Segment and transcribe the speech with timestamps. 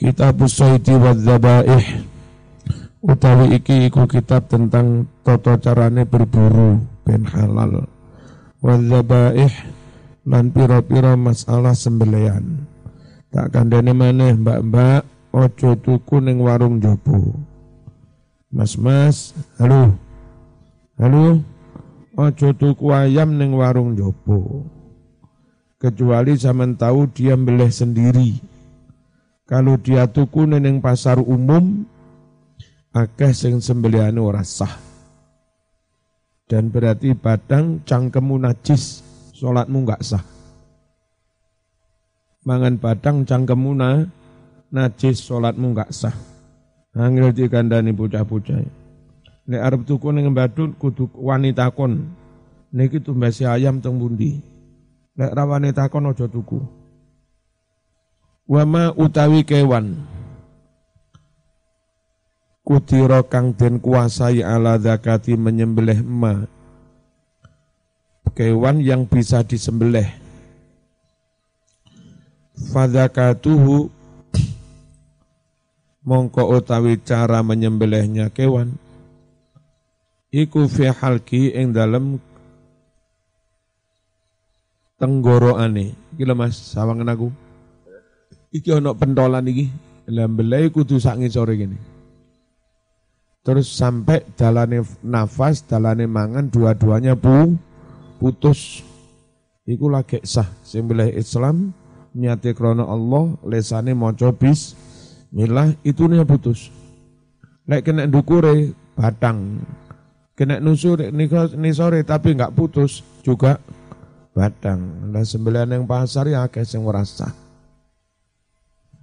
[0.00, 2.08] Kitab Usaiti wa Zabaih
[3.04, 7.84] utawi iki iku kitab tentang tata carane berburu ben halal.
[8.64, 9.52] Wa Zabaih
[10.24, 12.64] lan pira-pira masalah sembelian.
[13.28, 15.04] Tak kandhane maneh mbak-mbak
[15.36, 17.36] ojo tuku ning warung jopo
[18.48, 20.00] Mas-mas halo.
[20.96, 21.44] Halo?
[22.16, 24.64] Ojo tuku ayam ning warung jopo
[25.76, 28.49] kecuali zaman tahu dia beleh sendiri
[29.50, 31.82] kalau dia tuku neng pasar umum,
[32.94, 34.78] akeh sing sembelihane ora sah.
[36.46, 39.02] Dan berarti badang cangkemmu najis,
[39.34, 40.22] salatmu enggak sah.
[42.46, 44.06] Mangan badang cangkemmu na,
[44.70, 46.14] najis, salatmu enggak sah.
[46.94, 48.62] Angel dikandani bocah-bocah.
[49.50, 52.06] Nek arep tuku ning badut kudu wanita kon.
[52.70, 54.38] Niki tumbasi ayam teng bundi.
[55.18, 56.79] Nek ra wanita kon aja tuku
[58.50, 59.94] wama utawi kewan.
[62.66, 66.50] Kutiro kang den kuasai ala zakati menyembelih ma.
[68.34, 70.06] Kewan yang bisa disembelih.
[72.74, 73.90] Fadzakatuhu
[76.06, 78.74] mongko utawi cara menyembelihnya kewan.
[80.30, 82.22] Iku fi halki ing dalem
[85.00, 87.34] tenggoroane iki Mas sawangan aku
[88.50, 89.66] iki ana pentolan iki.
[90.10, 91.78] Lah belai kudu sak ngisore gini
[93.40, 97.56] terus sampai dalane nafas dalane mangan dua-duanya pu
[98.20, 98.84] putus.
[99.64, 100.48] Iku lagi sah.
[100.66, 101.72] Sing Islam
[102.12, 104.34] nyate krono Allah lesane maca
[105.30, 106.68] milah itu nih putus.
[107.70, 109.62] Lek kena dukure batang.
[110.34, 113.60] Kena nusur nih sore tapi nggak putus juga
[114.34, 115.10] batang.
[115.12, 117.49] Lah sembilan yang pasar ya akeh sing merasa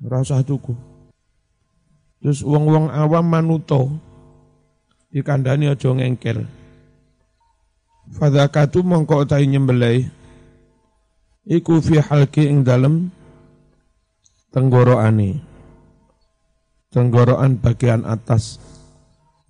[0.03, 0.77] Rasa tuku.
[2.21, 3.89] Terus uang-uang awam manuto
[5.09, 6.45] dikandani aja ngengkel.
[8.17, 10.05] Fadzakatu mongko utai nyembelai
[11.47, 13.09] iku fi halki ing dalem
[14.53, 15.41] tenggoroane.
[16.93, 18.61] Tenggorokan bagian atas.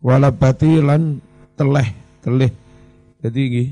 [0.01, 1.21] Wala batilan
[1.59, 1.89] teleh,
[2.23, 2.51] teleh.
[3.21, 3.63] Jadi iki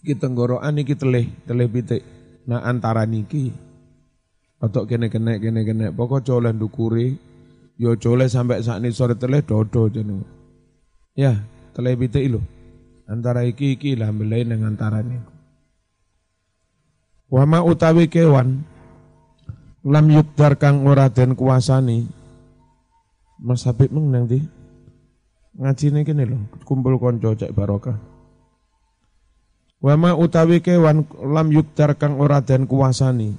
[0.00, 2.02] iki tenggorokan iki teleh, teleh pitik.
[2.46, 3.69] Nah antara niki
[4.60, 5.86] atau kene kene kene kene.
[5.90, 7.16] Pokok coleh dukuri
[7.80, 10.20] yo coleh sampai saat ini sore teleh dodo jeneng
[11.16, 11.32] ya
[11.72, 12.44] teleh bite ilo
[13.08, 15.16] antara iki iki lah belai neng antara ini
[17.32, 18.60] wama utawi kewan
[19.80, 22.04] lam yukdar kang ora den kuasani.
[23.40, 24.44] Mas Habib meng nanti
[25.56, 26.36] ngaji nih kene lo
[26.68, 27.96] kumpul konco cek barokah.
[29.80, 33.32] Wama utawi kewan lam yukdar kang ora den kuasani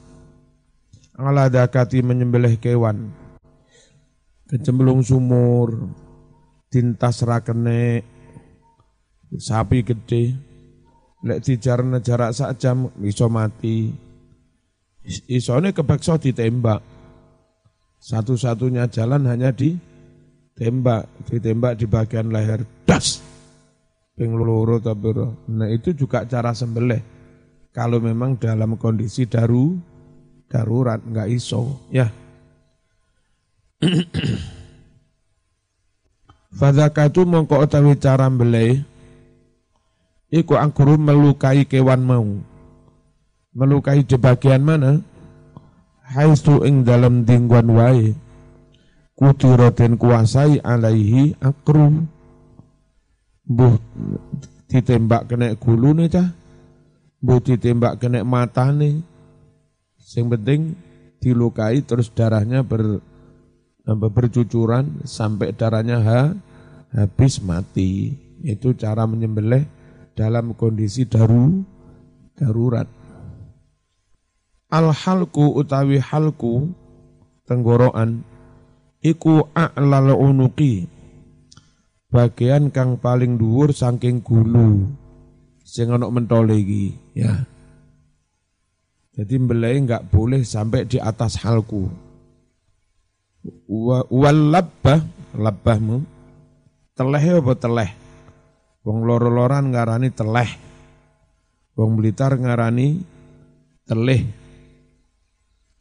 [1.26, 3.12] ala dakati menyembelih kewan.
[4.50, 5.92] Kecemplung sumur.
[6.72, 8.04] Tintas rakene
[9.36, 10.36] sapi gede.
[11.22, 13.94] Lek dijarne jarak sak jam iso mati.
[15.30, 16.81] Isone kepeksa ditembak.
[18.02, 19.78] Satu-satunya jalan hanya di
[20.58, 22.66] tembak ditembak di bagian leher.
[22.86, 23.22] Das!
[24.18, 24.78] Ping loro
[25.50, 27.02] nah itu juga cara sembelih.
[27.72, 29.91] Kalau memang dalam kondisi daru
[30.51, 31.79] darurat nggak iso.
[31.88, 32.12] Ya.
[36.51, 38.84] Fadzakatu mongko utawi cara mbelai
[40.28, 42.28] iku angkuru melukai kewan mau.
[43.56, 45.00] Melukai di bagian mana?
[46.12, 48.12] Haistu ing dalam dingguan wae.
[49.16, 52.03] Kutiroten kuasai alaihi akru
[53.45, 53.75] buh
[54.72, 56.28] ditembak kena gulu nih cah?
[57.19, 59.11] Buh ditembak kena mata nih
[60.17, 60.75] yang penting
[61.22, 63.00] dilukai terus darahnya ber,
[63.85, 66.22] bercucuran sampai darahnya ha,
[66.94, 68.17] habis mati.
[68.41, 69.66] Itu cara menyembelih
[70.17, 71.62] dalam kondisi daru
[72.34, 72.89] darurat.
[74.72, 76.73] Al halku utawi halku
[77.45, 78.23] tenggorokan
[79.03, 80.88] iku a'lal unuki
[82.07, 84.88] bagian kang paling dhuwur saking gulu
[85.68, 87.47] sing ana mentole iki ya
[89.21, 91.85] jadi belai enggak boleh sampai di atas halku.
[94.09, 94.97] Wal labbah,
[95.38, 96.01] labbahmu,
[96.97, 97.94] teleh apa teleh?
[98.81, 100.50] Wong loro-loran ngarani teleh.
[101.77, 102.97] Wong Blitar ngarani
[103.85, 104.25] teleh.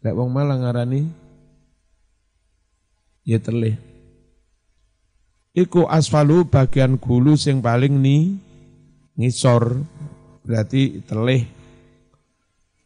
[0.05, 1.01] Lek wong Malang ngarani
[3.25, 3.81] ya teleh.
[5.57, 8.37] Iku asfalu bagian gulu sing paling ni
[9.17, 9.81] ngisor
[10.45, 11.60] berarti teleh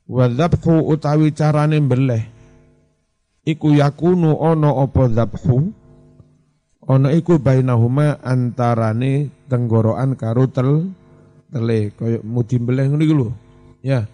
[0.04, 2.22] Wadzabhu utawi carane mbeleh.
[3.44, 5.72] Iku yakunu ono opo zabhu
[6.84, 10.92] ono iku bainahuma antarane tenggorokan karo tel
[11.48, 13.28] tele koyo mudi mbeleh ngono lho.
[13.80, 14.04] Ya.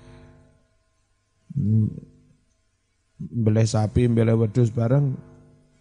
[3.18, 5.18] Mbeleh sapi mbeleh wedhus bareng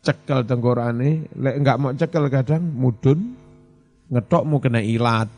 [0.02, 1.30] cekel tenggorokane.
[1.38, 3.38] Lek enggak mau cekel kadang mudun
[4.10, 5.30] ngetok mau kena ilat.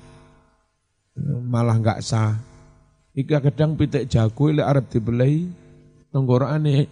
[1.19, 2.50] Malah enggak sah
[3.11, 5.43] Ika kadang pitik jago lek arep dibelai
[6.15, 6.87] tenggorokane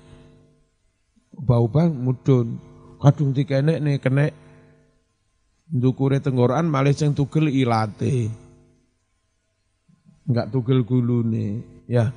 [1.32, 2.60] bau bang mudun.
[3.00, 4.28] Kadung dikenek nih kena
[5.72, 8.28] ndukure tenggorokan malah sing tugel ilate.
[10.28, 12.12] Enggak tugel gulune ya.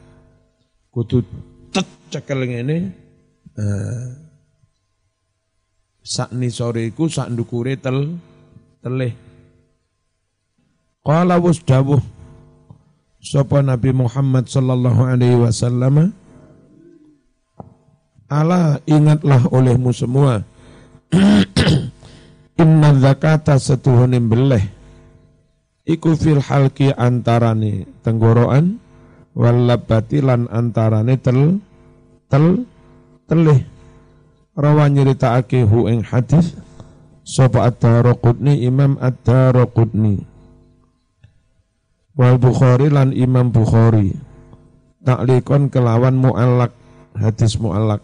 [0.91, 1.23] Kudu
[1.71, 2.77] tet cekel ngene.
[3.53, 4.33] Uh,
[6.03, 8.19] sak nisore iku sak ndukure tel
[8.83, 9.15] telih
[11.07, 12.03] qala wus dawuh
[13.23, 16.11] sapa Nabi Muhammad sallallahu alaihi wasallam?
[18.27, 20.43] Ala ingatlah olehmu semua.
[22.63, 24.65] Inna zakata setuhune beleh
[25.89, 28.81] iku fil halki antarane tenggorokan
[29.33, 31.63] walabati lan antarane tel
[32.29, 32.67] tel
[33.31, 33.61] telih.
[34.53, 36.53] Rawa nyeritakake hu ing hadis
[37.25, 40.32] sapa ad-Darqutni Imam ad-Darqutni
[42.17, 44.17] wal Bukhari lan Imam Bukhari
[45.03, 46.73] taklikon kelawan muallak
[47.17, 48.01] hadis muallak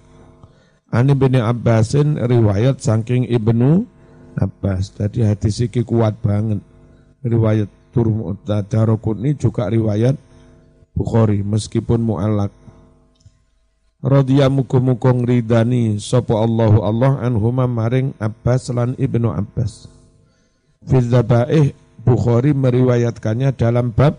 [0.88, 3.84] Ani bin Abbasin riwayat saking Ibnu
[4.40, 4.96] Abbas.
[4.96, 6.64] Jadi hadis ini kuat banget
[7.20, 7.68] riwayat
[8.72, 10.16] Darukuni juga riwayat
[10.96, 12.50] Bukhari meskipun mu'alak.
[13.98, 19.90] Radhiya muga-muga ngridani sapa Allahu Allah anhuma maring Abbas lan Ibnu Abbas.
[20.86, 21.74] Fi dzabaih
[22.08, 24.16] Bukhari meriwayatkannya dalam bab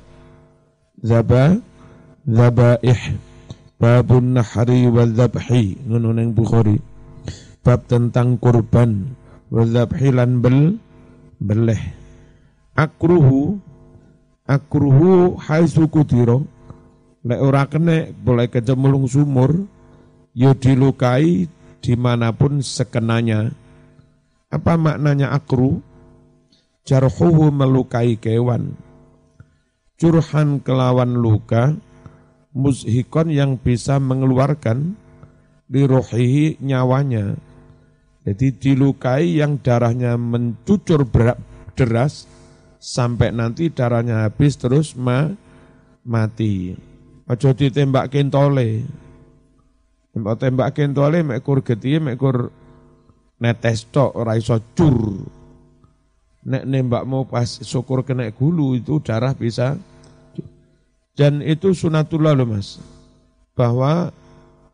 [1.02, 1.58] zaba
[2.22, 3.18] zabaih
[3.82, 6.78] babun nahri wa dzabhi ngono Bukhari.
[7.66, 9.10] Bab tentang kurban
[9.50, 10.78] wa dzabhi lan bel
[11.42, 11.82] beleh.
[12.78, 13.58] Akruhu
[14.46, 16.46] akruhu haisu kudiro.
[17.26, 19.66] Lek ora kene boleh kecemulung sumur
[20.38, 21.50] yo dilukai
[21.82, 23.50] di mana pun sekenanya.
[24.54, 25.82] Apa maknanya akru
[26.90, 28.74] jarhuhu melukai kewan
[30.02, 31.78] curhan kelawan luka
[32.58, 34.98] mushikon yang bisa mengeluarkan
[35.70, 37.38] di rohihi nyawanya
[38.26, 41.06] jadi dilukai yang darahnya mencucur
[41.78, 42.26] deras
[42.80, 45.30] sampai nanti darahnya habis terus ma
[46.06, 46.74] mati.
[47.30, 48.86] Ojo ditembak kentole.
[50.10, 52.50] Tembak tembak kentole mekur getiye mekur
[53.38, 54.36] netes tok ora
[54.74, 55.39] cur.
[56.40, 59.76] Nek nembak mau pas syukur kena gulu itu darah bisa
[61.20, 62.80] dan itu sunatullah loh mas
[63.60, 64.16] bahwa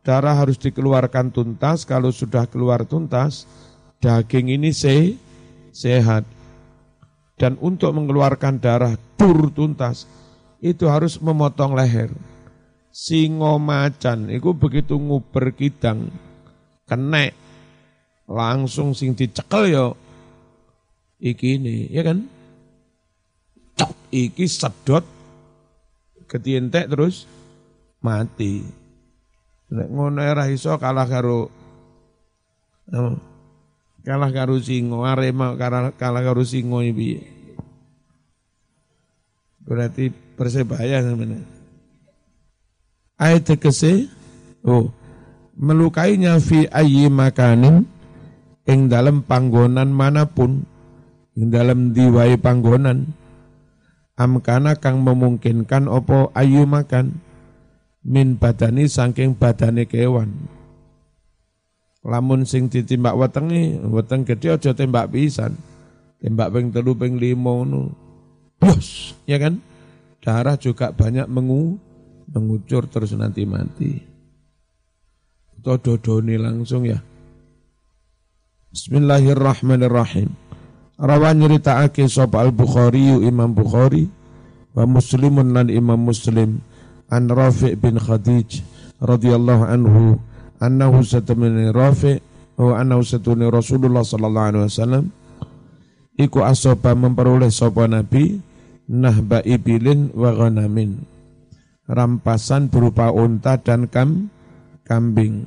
[0.06, 3.50] darah harus dikeluarkan tuntas kalau sudah keluar tuntas
[3.98, 5.18] daging ini se
[5.74, 6.22] sehat
[7.34, 10.08] dan untuk mengeluarkan darah tur tuntas
[10.64, 12.08] itu harus memotong leher.
[12.96, 16.08] Singo macan itu begitu nguber kidang
[16.88, 17.28] kena
[18.24, 19.86] langsung sing dicekel yo
[21.20, 22.24] iki ini ya kan?
[23.76, 25.04] Cok iki sedot
[26.26, 27.28] ketientek terus
[28.00, 28.64] mati.
[29.72, 31.50] Nek ngono era iso kalah karo
[34.06, 37.18] kalah karo singo Arema kalah, kalah karo singo iki
[39.66, 41.42] berarti persebaya sebenarnya
[43.18, 44.06] ayat tegese
[44.62, 44.94] oh
[45.58, 47.82] melukainya fi ayyi makanin
[48.62, 50.62] ing dalam panggonan mana pun
[51.36, 53.12] ing dalam diwai panggonan.
[54.16, 57.20] Amkana kang memungkinkan opo ayu makan.
[58.00, 60.32] Min badani saking badane kewan.
[62.06, 65.52] Lamun sing ditimbak wetenge weteng gede aja tembak pisan.
[66.22, 67.92] Tembak ping telu ping lima ngono.
[68.56, 69.60] Bos ya kan?
[70.24, 71.76] Darah juga banyak mengu
[72.32, 74.00] mengucur terus nanti mati.
[75.60, 77.02] Itu dodoni langsung ya.
[78.72, 80.45] Bismillahirrahmanirrahim
[80.96, 84.08] Rawan nyeritakake sapa Al-Bukhari Imam Bukhari
[84.72, 86.64] wa Muslimun lan Imam Muslim.
[87.12, 88.64] An Rafi' bin Khadij
[88.98, 90.18] radhiyallahu anhu
[90.58, 92.18] annahu satamani rafi
[92.56, 95.04] wa annahu satuni Rasulullah sallallahu alaihi wasallam.
[96.16, 98.40] Iku asoba memperoleh sapa nabi
[98.88, 101.04] nahba ibilin wa ghanamin.
[101.86, 104.32] Rampasan berupa unta dan kam
[104.82, 105.46] kambing.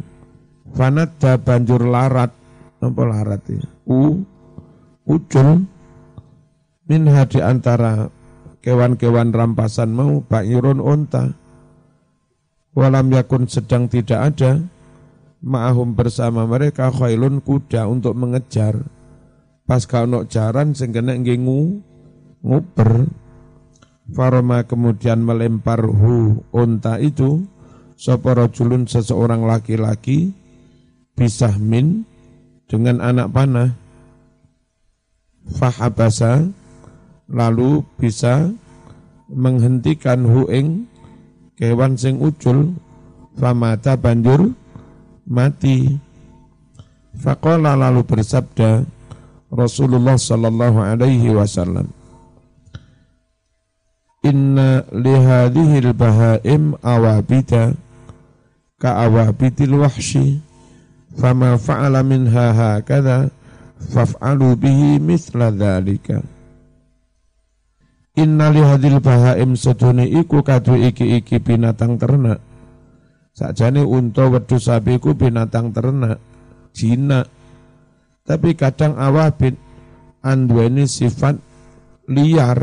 [0.78, 2.32] Fanadda banjur larat.
[2.80, 3.66] Apa larat ya?
[3.90, 4.24] U
[5.10, 5.66] ucul
[6.86, 8.14] min di antara
[8.62, 11.34] kewan-kewan rampasan mau bairun unta.
[12.78, 14.62] Walam yakun sedang tidak ada
[15.42, 18.78] ma'ahum bersama mereka khailun kuda untuk mengejar.
[19.66, 21.82] Pas kau jaran sing kena ngingu
[22.46, 23.10] nguber.
[24.10, 27.46] Faroma kemudian melempar hu unta itu
[27.94, 30.34] sapa rajulun seseorang laki-laki
[31.14, 32.10] bisah min
[32.66, 33.70] dengan anak panah
[35.56, 36.46] fahabasa
[37.30, 38.50] lalu bisa
[39.30, 40.90] menghentikan hu ing
[41.58, 42.74] kewan sing ucul
[43.38, 44.54] famata banjur
[45.30, 46.02] mati.
[47.20, 48.86] Faqala lalu bersabda
[49.50, 51.90] Rasulullah sallallahu alaihi wasallam
[54.22, 57.74] Inna lihadihil bahaim awabita
[58.78, 60.44] ka awabitil wahshi
[61.18, 63.34] fama fa'ala minha hakadha
[63.80, 66.20] faf'alu bihi mithla dhalika.
[68.20, 72.44] Inna lihadil bahaim sedune iku kadu iki-iki binatang ternak.
[73.32, 76.20] Sakjane unta wedhus sapi iku binatang ternak
[76.76, 77.32] jinak.
[78.28, 79.56] Tapi kadang awabit
[80.20, 81.40] anduweni sifat
[82.12, 82.60] liar.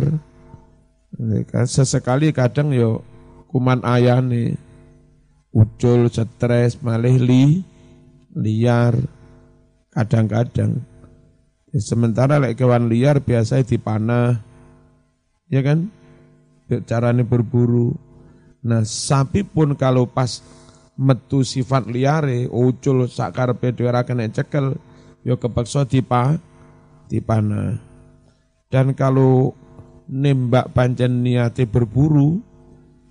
[1.64, 3.00] Sesekali kadang yo
[3.49, 4.61] kuman ayane.
[5.56, 7.64] Ucul stres malih li
[8.37, 8.92] liar.
[9.88, 10.85] Kadang-kadang
[11.75, 14.38] sementara lek kewan liar biasa dipanah
[15.50, 15.90] ya kan
[16.87, 17.94] caranya berburu
[18.62, 20.42] nah sapi pun kalau pas
[20.94, 24.78] metu sifat liare ucul sakar pedera kena cekel
[25.26, 26.38] yo kepeksa dipa
[27.11, 27.78] dipanah
[28.70, 29.54] dan kalau
[30.06, 32.38] nembak pancen niate berburu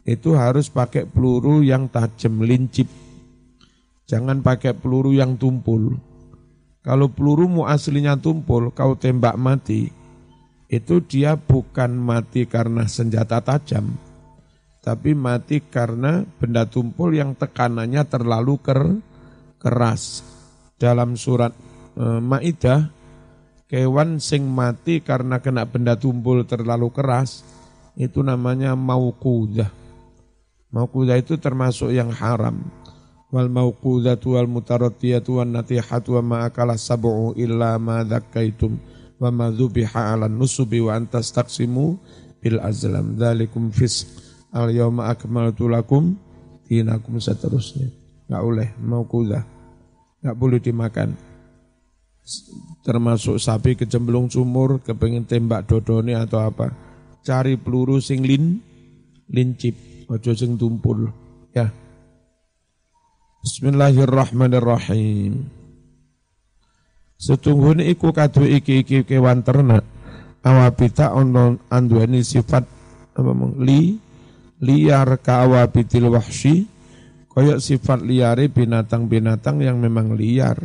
[0.06, 2.86] itu harus pakai peluru yang tajam lincip.
[4.06, 5.98] Jangan pakai peluru yang tumpul.
[6.86, 9.90] Kalau pelurumu aslinya tumpul, kau tembak mati,
[10.70, 13.98] itu dia bukan mati karena senjata tajam,
[14.86, 19.02] tapi mati karena benda tumpul yang tekanannya terlalu ker,
[19.58, 20.22] keras.
[20.78, 21.56] Dalam surat
[21.98, 22.94] e, Maidah
[23.66, 27.42] Kewan sing mati karena kena benda tumpul terlalu keras,
[27.98, 29.74] itu namanya mauqudah.
[30.70, 32.62] Mauqudah itu termasuk yang haram.
[33.36, 38.80] Wal mauqudatu wal mutaratiyatu wan natihatu wa ma akala sab'u illa ma dhakkaitum
[39.20, 42.00] wa ma dhubiha 'ala nusubi wa antas taqsimu
[42.40, 43.20] bil azlam.
[43.20, 44.08] Dzalikum fisq.
[44.56, 46.16] Al yawma akmaltu lakum
[46.64, 47.92] dinakum seterusnya.
[48.32, 49.44] Enggak boleh mauqudah.
[50.24, 51.20] Enggak boleh dimakan
[52.88, 56.72] termasuk sapi kecemplung sumur, kepengen tembak dodone atau apa.
[57.20, 58.64] Cari peluru sing lin,
[59.28, 59.76] lincip,
[60.08, 61.12] ojo sing tumpul.
[61.52, 61.68] Ya.
[63.46, 65.46] Bismillahirrahmanirrahim.
[67.14, 69.86] Setungguhnya iku kadu iki-iki kewan ternak.
[70.42, 72.66] Awabita ono anduani sifat
[73.14, 74.02] apa mong, li
[74.66, 76.66] liar ka awabitil wahsy
[77.30, 80.58] koyok sifat liari binatang-binatang yang memang liar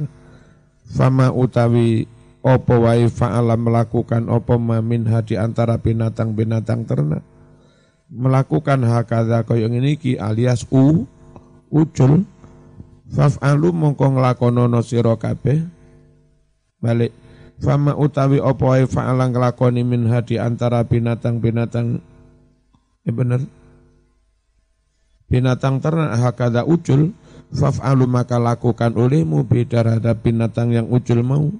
[0.88, 2.08] Fama utawi
[2.40, 7.20] opo wae fa'ala melakukan opo minha di antara binatang-binatang ternak.
[8.08, 11.04] Melakukan hakadha kaya ngene iki alias u
[11.68, 12.24] ucul
[13.10, 15.60] faf'alu mongko nglakonono sira kabeh
[16.80, 17.12] balik
[17.60, 22.00] fama utawi opo wae fa'ala nglakoni minha di antara binatang-binatang
[23.04, 23.44] ya bener
[25.28, 27.12] binatang ternak hakada ucul
[27.50, 31.50] Faf'alu maka lakukan olehmu terhadap binatang yang ucul mau.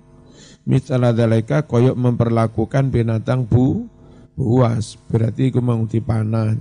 [0.63, 3.91] Misalnya dalika koyok memperlakukan binatang bu
[4.39, 4.95] buas.
[5.11, 6.55] Berarti aku mau dipanah.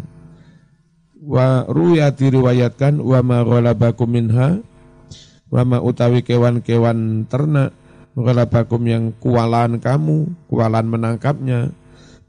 [1.22, 4.66] Wa ruya diriwayatkan wa ma ghalabakum minha
[5.50, 7.74] wa ma utawi kewan-kewan ternak
[8.18, 11.72] ghalabakum yang kualan kamu, kualan menangkapnya.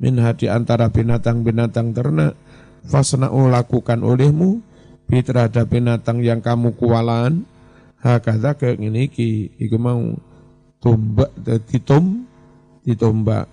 [0.00, 2.32] Minha di antara binatang-binatang ternak
[2.88, 4.64] fasna'u lakukan olehmu
[5.04, 7.44] bi terhadap binatang yang kamu kualan.
[8.00, 10.00] Hakada kayak ini ki iku mau
[10.80, 11.36] tombak
[11.68, 12.24] ditom
[12.80, 13.44] ditombak.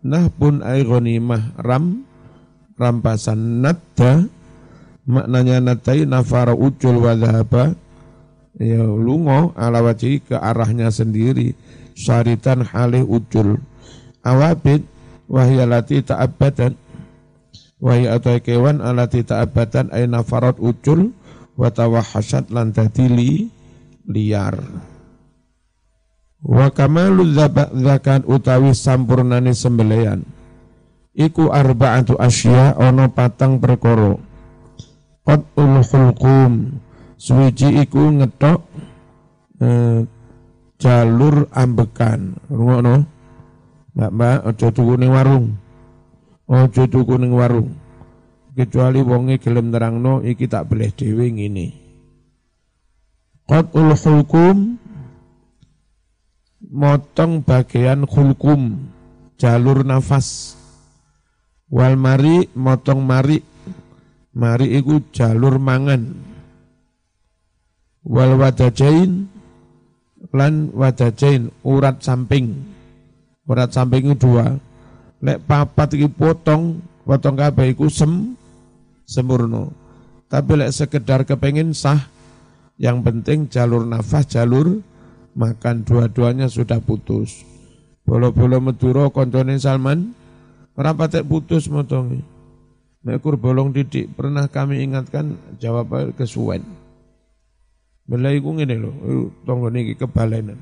[0.00, 2.08] Nah pun mah ram
[2.80, 4.24] rampasan nadda.
[5.04, 7.76] Maknanya nadai nafara ucul wadhaba
[8.58, 11.54] ya lungo ala wajhi ke arahnya sendiri
[11.94, 13.60] syaritan halih ucul
[14.24, 14.82] awabid
[15.30, 16.74] wahyalati ta'abadan
[17.80, 21.16] Wahai atau kewan alati ta'abatan aina farad ucul
[21.56, 22.76] wa tawahasat lan
[23.16, 23.48] li
[24.04, 24.60] liar.
[26.44, 27.32] Wa kamalu
[27.80, 30.20] zakat utawi sampurnani sembelian.
[31.16, 34.20] Iku arba'atu asya ono patang perkoro.
[35.24, 36.80] Qad hulqum
[37.20, 38.60] suwiji iku ngetok
[39.60, 40.08] eh,
[40.80, 42.40] jalur ambekan.
[42.48, 43.04] Rungono.
[43.92, 45.46] Mbak-mbak aja tuku ning warung.
[46.48, 47.76] Ojo tuku ning warung.
[48.56, 51.66] Kecuali wonge gelem nerangno iki tak boleh dhewe ngene.
[53.44, 54.78] Qat'ul hulkum
[56.70, 58.78] motong bagian hulkum
[59.34, 60.54] jalur nafas
[61.66, 63.42] wal mari motong mari
[64.38, 66.29] mari iku jalur mangan
[68.04, 69.28] wal wadajain
[70.30, 72.54] lan wadajain urat samping
[73.48, 74.56] urat samping itu dua
[75.20, 78.36] lek papat iki potong potong kabeh iku sem
[79.04, 79.68] sempurna
[80.30, 81.98] tapi lek sekedar kepengin sah
[82.80, 84.80] yang penting jalur nafas, jalur
[85.36, 87.44] makan dua-duanya sudah putus.
[88.08, 90.16] Bolo-bolo Madura koncone Salman
[90.72, 92.24] ora patek putus motongi.
[93.04, 96.64] Mekur bolong didik pernah kami ingatkan jawab kesuwen.
[98.10, 98.90] Melayu ku ngene lho,
[99.46, 100.58] tonggo niki kebalenan.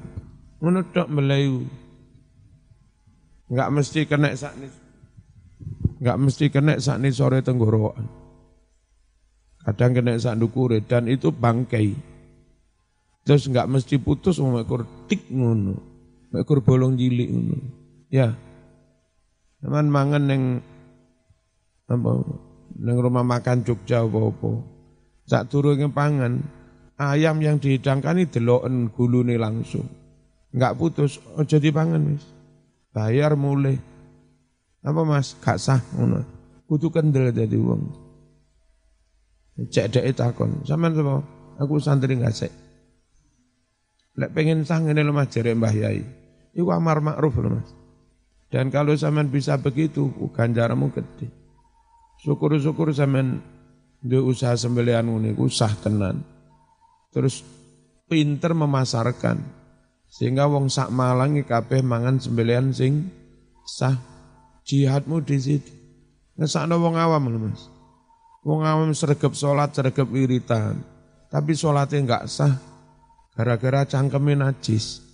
[0.61, 1.65] Ngono tok Melayu.
[3.49, 4.69] Enggak mesti kena sakni.
[5.97, 8.19] Enggak mesti kena sakni sore tenggorokan
[9.69, 11.93] kadang kena sak dukure dan itu bangkai.
[13.29, 15.77] Terus nggak mesti putus mau ekor tik ngono.
[16.33, 17.57] Ekor bolong jilik ngono.
[18.09, 18.33] Ya.
[19.61, 20.43] Teman mangan neng
[21.85, 22.11] apa
[22.81, 24.65] neng rumah makan Jogja apa-apa.
[25.29, 26.41] Sak turunnya pangan,
[26.99, 29.87] ayam yang dihidangkan ini deloken gulune langsung.
[30.51, 32.25] Enggak putus, aja dipangan wis.
[32.91, 33.79] Bayar mulai.
[34.83, 35.39] Apa Mas?
[35.39, 36.27] Gak sah ngono.
[36.67, 37.83] Kudu kendel dadi wong.
[39.59, 41.19] Cek dek takon, sampean sapa?
[41.59, 42.53] Aku santri ngasek.
[44.19, 46.03] Lek pengen sah ngene lho Mas jere Mbah Yai.
[46.55, 47.71] Iku amar makruf lho Mas.
[48.49, 51.27] Dan kalau sampean bisa begitu, ganjaranmu gede.
[52.23, 53.43] Syukur-syukur sampean
[53.99, 56.38] di usaha sembelian ngene iku sah tenan.
[57.13, 57.41] Terus
[58.09, 59.41] pinter memasarkan
[60.09, 63.13] sehingga wong sak Malang kabeh mangan sembelian sing
[63.69, 63.97] sah
[64.65, 65.73] jihadmu di situ.
[66.39, 67.63] Ngesakno wong awam lho Mas.
[68.47, 70.81] Wong awam sergap sholat, sergap wiritan.
[71.29, 72.57] Tapi sholatnya enggak sah.
[73.37, 75.05] Gara-gara cangkemnya najis.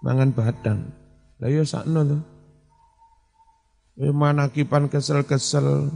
[0.00, 0.80] Mangan badang.
[1.42, 2.22] Lah ya sakno tuh.
[4.00, 5.92] Manakipan kesel-kesel.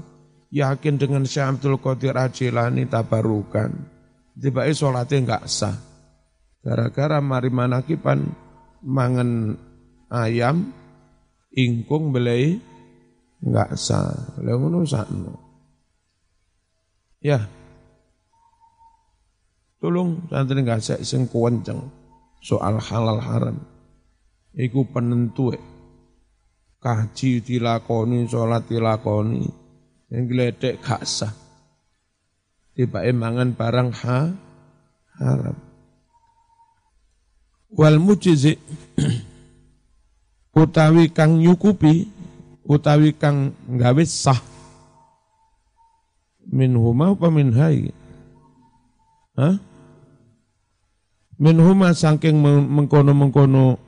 [0.51, 3.96] Yakin dengan Syekh Abdul Qadir Ajilani tabarukan.
[4.37, 5.73] Tiba-tiba sholatnya enggak sah.
[6.61, 8.21] Gara-gara mari manakipan
[8.85, 9.57] mangan
[10.13, 10.77] ayam,
[11.57, 12.61] ingkung belai
[13.41, 14.13] enggak sah.
[14.45, 15.33] Lah ngono sakno.
[17.25, 17.49] Ya.
[19.81, 21.89] Tolong santri nggak sing kuwenceng
[22.45, 23.57] soal halal haram.
[24.53, 25.61] Iku penentu e.
[26.77, 29.49] Kaji dilakoni, sholat dilakoni.
[30.13, 31.46] Yang geledek gak sah.
[32.77, 34.37] Tiba emangan barang ha,
[35.17, 35.57] haram.
[37.73, 38.61] Wal mujizi
[40.61, 42.05] utawi kang nyukupi
[42.69, 44.37] utawi kang gawe sah
[46.53, 47.89] min huma apa min hai?
[49.41, 49.57] Hah?
[51.41, 53.81] Min huma saking mengkono-mengkono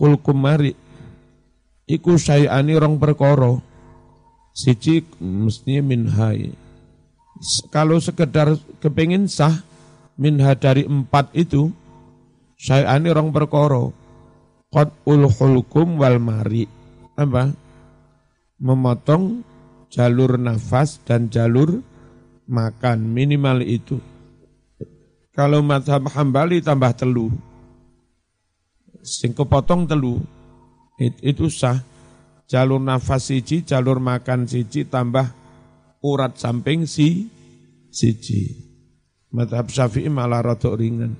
[0.00, 0.72] kulkum mari
[1.84, 3.60] iku syai'ani rong perkara
[4.56, 6.69] siji mestinya min hai.
[7.72, 8.52] Kalau sekedar
[8.84, 9.64] kepingin sah
[10.20, 11.72] minha dari empat itu
[12.60, 13.88] syai'ani rong perkara.
[14.70, 16.68] Qad ul hulkum wal mari.
[17.16, 17.48] Apa?
[18.60, 19.40] Memotong
[19.88, 21.80] jalur nafas dan jalur
[22.44, 23.96] makan minimal itu.
[25.32, 27.32] Kalau madhab hambali tambah telu,
[29.00, 30.20] sing kepotong telu,
[31.00, 31.80] itu sah.
[32.50, 35.39] Jalur nafas siji, jalur makan siji, tambah
[36.04, 37.28] urat samping si
[37.92, 38.68] siji.
[39.30, 41.14] Madhab syafi'i malah rotok ringan.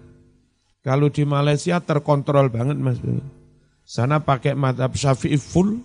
[0.82, 2.98] Kalau di Malaysia terkontrol banget mas.
[3.86, 5.78] Sana pakai madhab syafi'i full,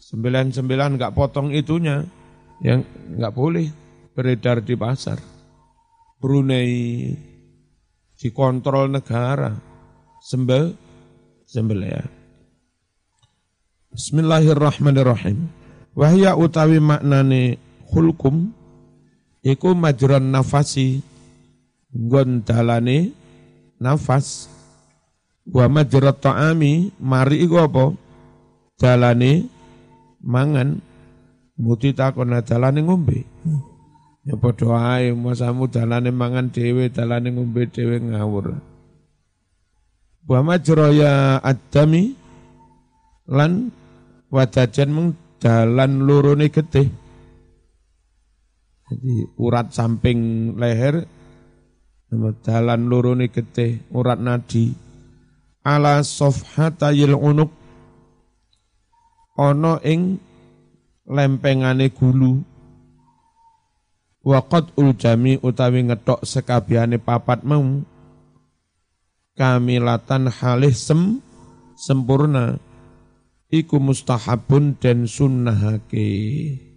[0.00, 2.00] Sembilan-sembilan nggak potong itunya,
[2.64, 2.80] yang
[3.14, 3.68] nggak boleh
[4.16, 5.20] beredar di pasar.
[6.16, 6.72] Brunei
[8.16, 9.52] dikontrol negara,
[10.24, 10.72] sembel
[11.44, 12.00] sembelih.
[13.92, 15.38] Bismillahirrahmanirrahim.
[15.92, 17.60] Wahya utawi maknane
[17.90, 18.54] hulkum
[19.42, 21.02] iku majron nafasi
[21.90, 23.10] nggon dalane
[23.82, 24.46] nafas
[25.50, 27.84] wa majrat ta'ami mari iku apa
[28.78, 29.50] dalane
[30.22, 30.80] mangan
[31.60, 33.28] muti takon dalane ngombe.
[34.24, 38.56] Ya padha ae masamu dalane mangan dhewe, dalane ngombe dhewe ngawur.
[40.28, 42.16] Wa majraya adami
[43.28, 43.72] lan
[44.28, 45.08] wadajan mung
[45.40, 46.88] dalan lorone getih.
[48.90, 51.06] Jadi urat samping leher
[52.42, 54.74] dalan lorone getih, urat nadi.
[55.62, 57.54] Ala sofhatayil unuk.
[59.38, 60.18] Ana ing
[61.06, 62.42] lempengane gulu.
[64.26, 67.62] Waqat uljami utawi ngethok sekabehane papat mau.
[69.38, 71.22] Kamilatan halih sem
[71.78, 72.58] sempurna.
[73.50, 76.69] Iku mustahabun dan sunnahake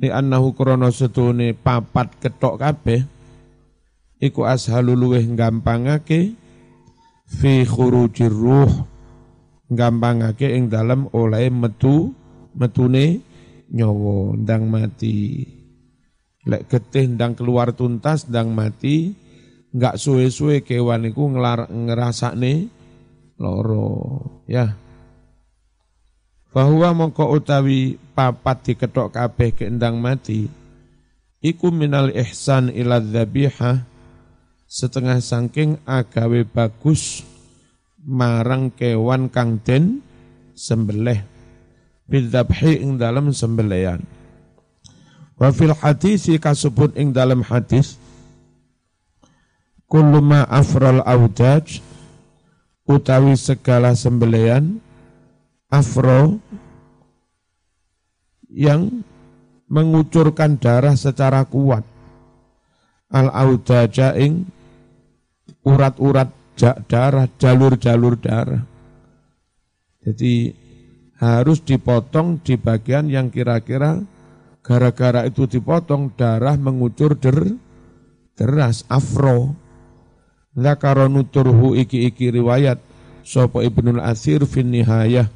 [0.00, 3.04] li annahu krana setune papat ketok kabeh
[4.16, 6.32] iku ashalu luweh gampangake
[7.28, 8.72] fi khurujir ruh
[9.70, 12.16] gampangake ing dalam oleh metu
[12.58, 13.22] metune
[13.70, 15.46] nyawa ndang mati.
[16.42, 19.14] Lek getih ndang keluar tuntas ndang mati
[19.70, 22.66] enggak suwe-suwe kewan iku ngerasakne
[23.38, 24.18] loro
[24.50, 24.74] ya
[26.50, 30.50] bahwa mongko utawi papat diketok kabeh keendang mati
[31.38, 33.86] iku minal ihsan ila dzabihah
[34.66, 37.22] setengah sangking agawe bagus
[38.02, 40.02] marang kewan kang den
[40.54, 41.22] sembelih.
[42.10, 44.02] Bidzabhi ing dalam sembelian
[45.40, 47.96] wa fil hadis kasebut ing dalam hadis
[49.88, 51.80] kullu ma afral audaj
[52.84, 54.76] utawi segala sembelian
[55.70, 56.42] afro
[58.50, 59.06] yang
[59.70, 61.86] mengucurkan darah secara kuat
[63.10, 64.46] al audaja ing
[65.62, 66.30] urat-urat
[66.90, 68.62] darah, jalur-jalur darah.
[70.00, 70.52] Jadi
[71.20, 74.00] harus dipotong di bagian yang kira-kira
[74.60, 77.56] gara-gara itu dipotong darah mengucur der,
[78.36, 79.56] deras, afro.
[80.50, 82.82] Zakaro nuturhu iki-iki riwayat
[83.22, 85.30] Sopo Ibnul Asir fin nihayah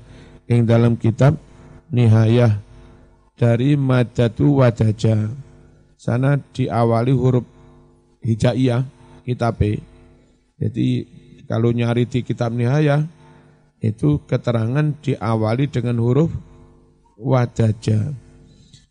[0.49, 1.37] yang dalam kitab
[1.89, 2.61] nihayah
[3.35, 5.31] dari madatu wajaja.
[5.99, 7.47] Sana diawali huruf
[8.21, 8.85] hijaiyah
[9.25, 9.81] kitabnya.
[10.61, 10.89] Jadi
[11.49, 13.05] kalau nyari di kitab nihaya
[13.81, 16.33] itu keterangan diawali dengan huruf
[17.21, 18.13] wajaja.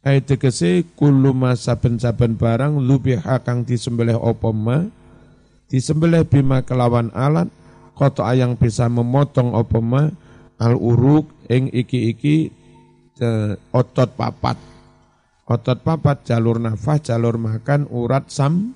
[0.03, 4.83] Ayat tegese kullu saben-saben barang lubiha kang disembelih apa ma
[5.71, 7.47] disembelih bima kelawan alat
[7.95, 10.11] kota ayang bisa memotong apa ma
[10.59, 12.51] al uruk ing iki-iki
[13.71, 14.57] otot papat.
[15.43, 18.71] Otot papat jalur nafas, jalur makan, urat sam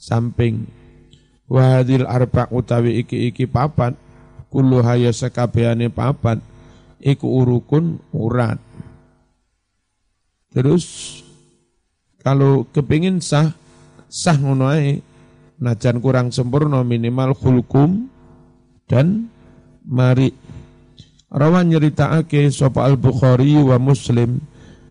[0.00, 0.78] samping
[1.48, 3.96] Wahadil arba utawi iki-iki papat
[4.52, 6.44] kullu haya sekabehane papat
[7.00, 8.60] iku urukun urat.
[10.52, 10.84] Terus
[12.20, 13.56] kalau kepingin sah
[14.12, 15.00] sah ngono ae
[15.56, 18.12] najan kurang sempurna minimal hulkum
[18.84, 19.32] dan
[19.88, 20.28] mari
[21.32, 24.40] rawan nyeritakake sapa al-Bukhari wa Muslim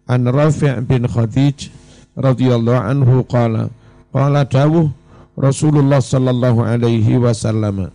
[0.06, 1.74] an Rafi' bin Khadij
[2.18, 3.70] radhiyallahu anhu qala
[4.14, 4.90] qala dawuh
[5.38, 7.94] Rasulullah sallallahu alaihi wasallam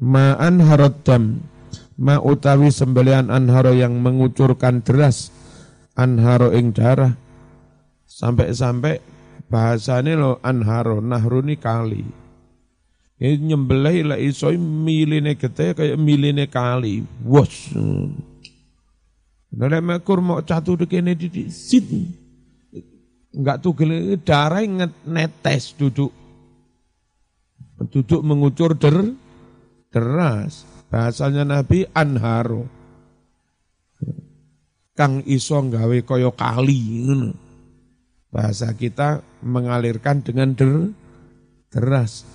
[0.00, 1.44] ma anharat dam
[2.00, 5.28] ma utawi sembelian anharo yang mengucurkan deras
[5.92, 7.12] anharo ing darah
[8.08, 9.04] sampai-sampai
[9.52, 12.19] bahasane lo anharo nahruni kali
[13.20, 17.76] ini nyembelih lah isoi miline gede kayak miline kali wos
[19.50, 21.90] Nek mekur mau catu dekene di sit
[23.34, 23.74] enggak tuh
[24.22, 24.62] darah
[25.10, 26.14] netes duduk
[27.88, 29.16] duduk mengucur der,
[29.88, 30.68] deras.
[30.90, 32.66] Bahasanya Nabi anharo.
[34.92, 37.06] Kang iso gawe koyo kali.
[38.28, 40.92] Bahasa kita mengalirkan dengan der,
[41.72, 42.26] deras.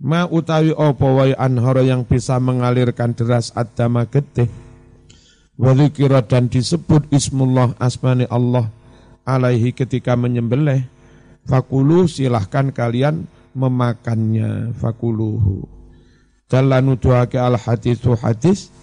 [0.00, 4.48] Ma utawi opo wai anharo yang bisa mengalirkan deras adama getih.
[5.60, 8.72] Walikira dan disebut ismullah asmani Allah
[9.28, 10.88] alaihi ketika menyembelih.
[11.44, 15.66] Fakulu silahkan kalian memakannya fakuluhu
[16.50, 18.74] jalan nuduhake al hadisu hadis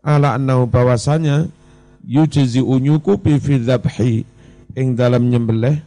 [0.00, 1.48] ala annahu bahwasanya
[2.04, 4.24] yujzi unyukupi fi dzabhi
[4.76, 5.80] ing dalam nyembelih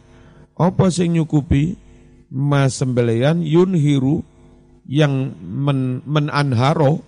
[0.58, 1.78] apa sing nyukupi
[2.30, 4.22] mas sembelian yunhiru
[4.88, 7.04] yang men, menanharo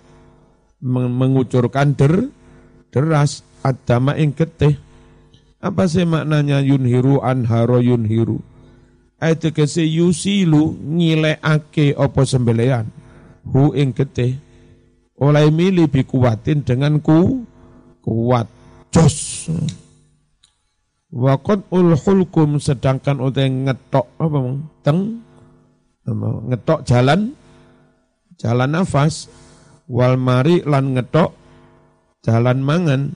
[0.85, 2.29] mengucurkan der
[2.93, 4.77] deras adama ing getih.
[5.61, 8.41] Apa sih maknanya yunhiru anharo yunhiru?
[9.21, 12.89] Ayat kese yusilu ngilekake apa sembelian?
[13.45, 14.37] Hu ing getih.
[15.21, 17.45] Oleh milih bikuatin dengan ku
[18.01, 18.49] kuat
[18.89, 19.49] jos.
[21.13, 24.37] Wakot ul hulkum sedangkan utai ngetok apa
[24.81, 25.21] teng?
[26.09, 27.37] Ngetok jalan
[28.41, 29.29] jalan nafas
[29.85, 31.29] wal mari lan ngetok
[32.25, 33.13] jalan mangan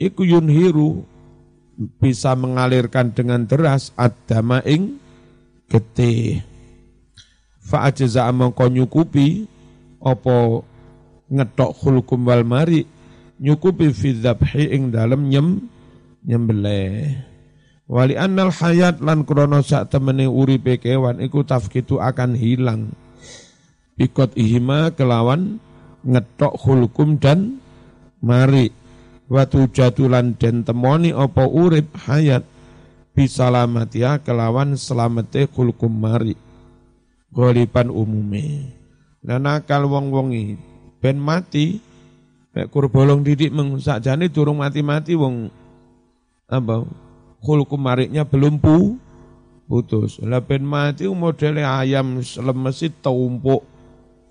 [0.00, 1.04] iku yunhiru
[2.00, 4.96] bisa mengalirkan dengan deras adama ing
[5.68, 6.40] getih.
[7.60, 9.44] Fa ajza mongko nyukupi
[10.00, 10.64] apa
[11.32, 12.88] ngetok khulkum wal mari
[13.40, 15.48] nyukupi fi dzabhi ing dalem nyem
[16.24, 17.12] nyembelih.
[17.92, 22.94] Wali annal hayat lan krono sak temene uripe kewan iku tafkitu akan hilang
[23.92, 25.60] Bikot ihima kelawan
[26.00, 27.60] ngetok hulkum dan
[28.24, 28.72] mari.
[29.28, 32.44] Watu jatulan den temoni opo urip hayat
[33.16, 36.36] bisalamatia kelawan selamete hulkum mari.
[37.32, 38.76] Golipan umume.
[39.24, 40.60] Nah nakal wong-wongi
[41.00, 41.80] ben mati
[42.52, 45.48] mek kurbolong didik meng sakjane durung mati-mati wong
[46.52, 46.84] apa
[47.40, 49.00] hulkum mariknya belum pu
[49.64, 50.20] putus.
[50.20, 53.71] Lah ben mati modele ayam lemesi tumpuk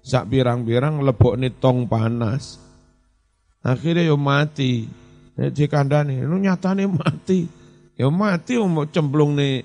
[0.01, 2.57] sak pirang-pirang lebok tong panas.
[3.61, 4.89] Akhirnya yo mati.
[5.31, 7.45] Di kandani, lu nyatane mati.
[7.97, 9.61] Yo mati mau cemplung nih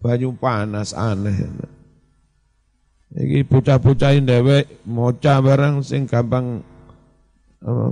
[0.00, 1.36] banyu panas aneh.
[3.14, 6.60] Iki bocah-bocah dewek moca barang sing gampang
[7.64, 7.84] apa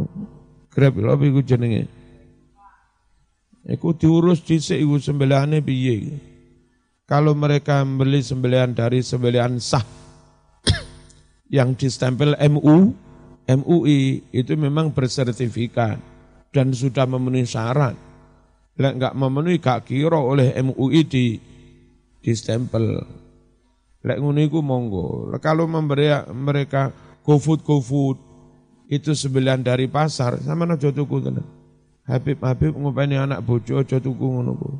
[0.69, 1.89] grab lho iku jenenge.
[3.63, 6.19] Iku diurus dhisik iku sembelihane piye.
[7.07, 10.02] Kalau mereka membeli sembelihan dari sembelihan sah
[11.53, 12.97] yang distempel MU,
[13.45, 16.01] MUI itu memang bersertifikat
[16.49, 17.93] dan sudah memenuhi syarat.
[18.81, 21.37] Lek enggak memenuhi gak kira oleh MUI di
[22.25, 23.05] distempel.
[24.01, 25.29] Lek ngono iku monggo.
[25.45, 26.89] Kalau memberi mereka
[27.21, 28.19] GoFood GoFood
[28.89, 31.45] itu sebelah dari pasar sama aja tuku tenan.
[32.09, 34.71] Habib Habib ngopeni anak bojo aja tuku ngono ku.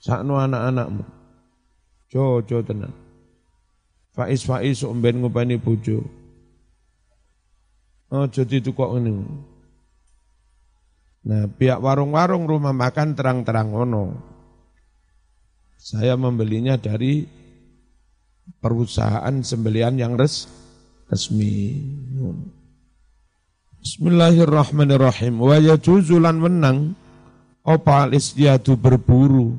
[0.00, 1.04] Sakno anak-anakmu.
[2.08, 3.09] Jojo tenan.
[4.20, 6.04] Faiz Faiz umben ngupani bojo.
[8.12, 9.16] Oh jadi itu kok ini.
[11.24, 14.12] Nah pihak warung-warung rumah makan terang-terang ono.
[15.80, 17.24] Saya membelinya dari
[18.60, 20.44] perusahaan sembelian yang res,
[21.08, 21.80] resmi.
[23.80, 25.40] Bismillahirrahmanirrahim.
[25.40, 26.92] Wa yajuzulan menang
[27.64, 29.56] opal istiadu berburu.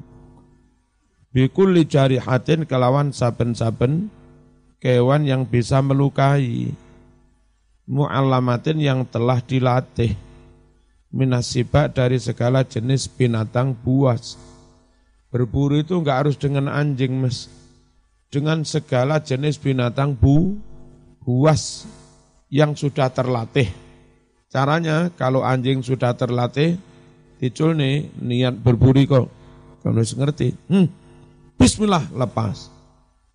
[1.34, 4.21] Bikuli jarihatin kelawan saben-saben
[4.82, 6.74] kewan yang bisa melukai,
[7.86, 10.18] mu'allamatin yang telah dilatih,
[11.14, 14.42] minasibak dari segala jenis binatang buas.
[15.30, 17.48] Berburu itu enggak harus dengan anjing, mas.
[18.34, 20.58] Dengan segala jenis binatang bu,
[21.22, 21.86] buas
[22.50, 23.70] yang sudah terlatih.
[24.52, 26.76] Caranya kalau anjing sudah terlatih,
[27.40, 29.28] dicul nih niat berburu kok.
[29.86, 30.88] Kalau ngerti, hmm,
[31.56, 32.81] Bismillah lepas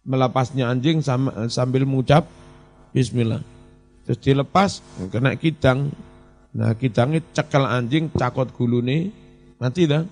[0.06, 1.02] melepasnya anjing
[1.50, 2.30] sambil mengucap
[2.94, 3.42] bismillah.
[4.06, 4.70] Terus dilepas,
[5.10, 5.90] kena kidang.
[6.54, 9.10] Nah kidangnya cekal anjing, cakot gulune,
[9.58, 10.06] mati dah.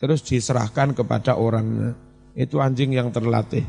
[0.00, 1.92] Terus diserahkan kepada orangnya.
[2.32, 3.62] Itu anjing yang terlatih.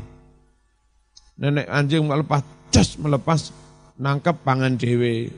[1.36, 3.52] Nenek anjing melepas, cas melepas,
[4.00, 5.28] nangkep pangan dewe.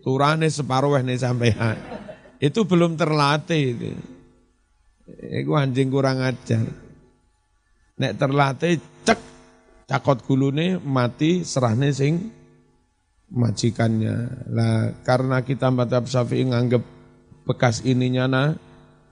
[0.00, 1.76] Turane separuh nih sampean.
[2.40, 3.62] Itu belum terlatih.
[3.76, 3.90] Itu.
[5.10, 6.64] Itu anjing kurang ajar.
[8.00, 9.20] Nek terlatih, cek
[9.90, 12.30] cakot gulune mati serahne sing
[13.34, 14.46] majikannya.
[14.54, 16.82] Lah karena kita madhab syafi'i nganggep
[17.42, 18.44] bekas ininya na,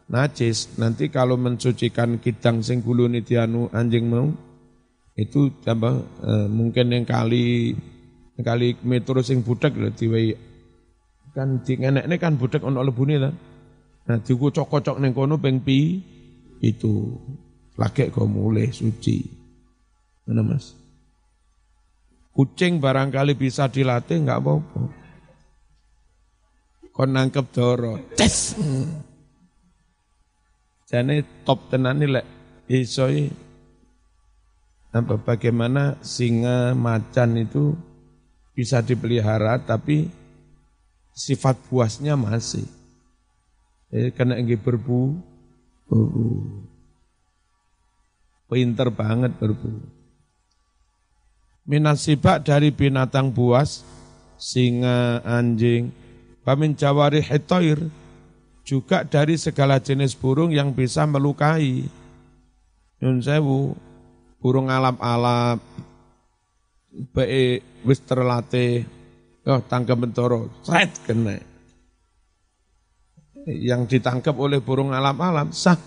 [0.06, 4.30] najis, nanti kalau mensucikan kidang sing gulune dianu anjing mau,
[5.18, 7.74] itu tambah eh, mungkin yang kali
[8.38, 10.30] yang kali metro sing budak lho diwehi
[11.34, 13.34] kan di ini kan budak ono lebune lah.
[14.08, 15.98] Nah dikocok-kocok ning kono ping pi
[16.62, 17.14] itu
[17.78, 19.37] lagi kok mulai suci.
[20.28, 20.76] Mana mas?
[22.36, 24.80] Kucing barangkali bisa dilatih nggak apa-apa.
[26.92, 28.52] Kon nangkep doro, tes.
[30.84, 32.26] Jadi top tenan nih lek
[34.88, 37.76] apa bagaimana singa macan itu
[38.52, 40.12] bisa dipelihara tapi
[41.16, 42.68] sifat puasnya masih.
[43.88, 45.16] Jadi kena ingin berbu,
[45.88, 46.28] berbu.
[48.48, 49.97] Pinter banget berbu
[51.68, 53.84] minasibak dari binatang buas,
[54.40, 55.92] singa, anjing,
[56.40, 57.76] pamin jawari hetoir,
[58.64, 61.84] juga dari segala jenis burung yang bisa melukai.
[63.04, 63.76] Yun sewu,
[64.40, 65.60] burung alap-alap,
[67.12, 68.88] be wis terlatih,
[69.44, 71.36] oh tangkap bentoro, sret kena.
[73.48, 75.78] Yang ditangkap oleh burung alap-alap sah.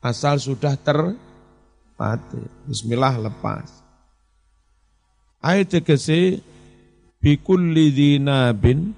[0.00, 2.40] Asal sudah terpati.
[2.64, 3.89] Bismillah lepas.
[5.40, 6.44] Ayat tegese
[7.16, 8.92] bikulli dinabin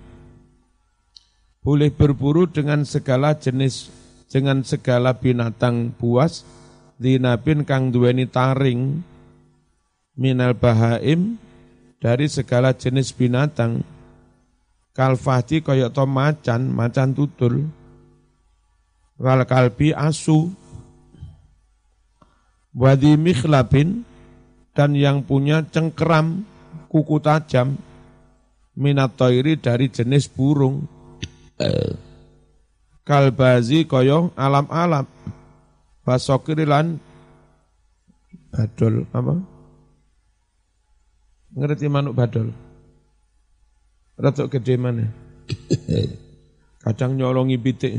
[1.62, 3.94] boleh berburu dengan segala jenis
[4.26, 6.42] dengan segala binatang buas.
[6.98, 9.06] Dinabin kang duweni taring
[10.18, 11.38] minal bahaim
[12.02, 13.86] dari segala jenis binatang.
[14.98, 17.70] Kalfati kaya to macan macan tutul.
[19.14, 20.50] Wal kalbi asu.
[22.74, 24.02] Wadi mikhlabin
[24.72, 26.44] dan yang punya cengkeram
[26.88, 27.76] kuku tajam
[28.76, 30.88] minat toiri dari jenis burung.
[33.02, 35.04] Kalbazi koyo alam-alam
[36.02, 36.96] basokirilan
[38.52, 39.34] badol apa?
[41.52, 42.48] Ngerti manuk badol?
[44.16, 45.08] Ratok gede mana
[46.82, 47.98] kadang nyolongi pitik.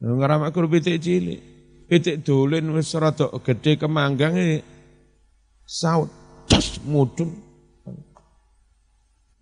[0.00, 1.40] Ngeramak kur pitik cilik.
[1.90, 4.62] Pitik dolen wis rada gede kemanggang
[5.70, 6.10] saut
[6.50, 7.30] cas mudun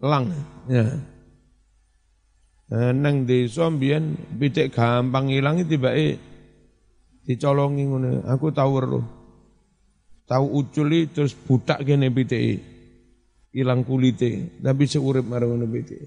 [0.05, 0.29] lang
[0.69, 0.85] ya
[2.69, 6.21] Eh, nang desa mbiyen pitik gampang ilang tibake
[7.25, 8.29] dicolongi ngono.
[8.29, 9.07] Aku tahu weruh.
[10.29, 12.61] Tahu uculi terus butak kene pitik
[13.57, 16.05] ilang kulite, tapi seurip marang ngono pitik.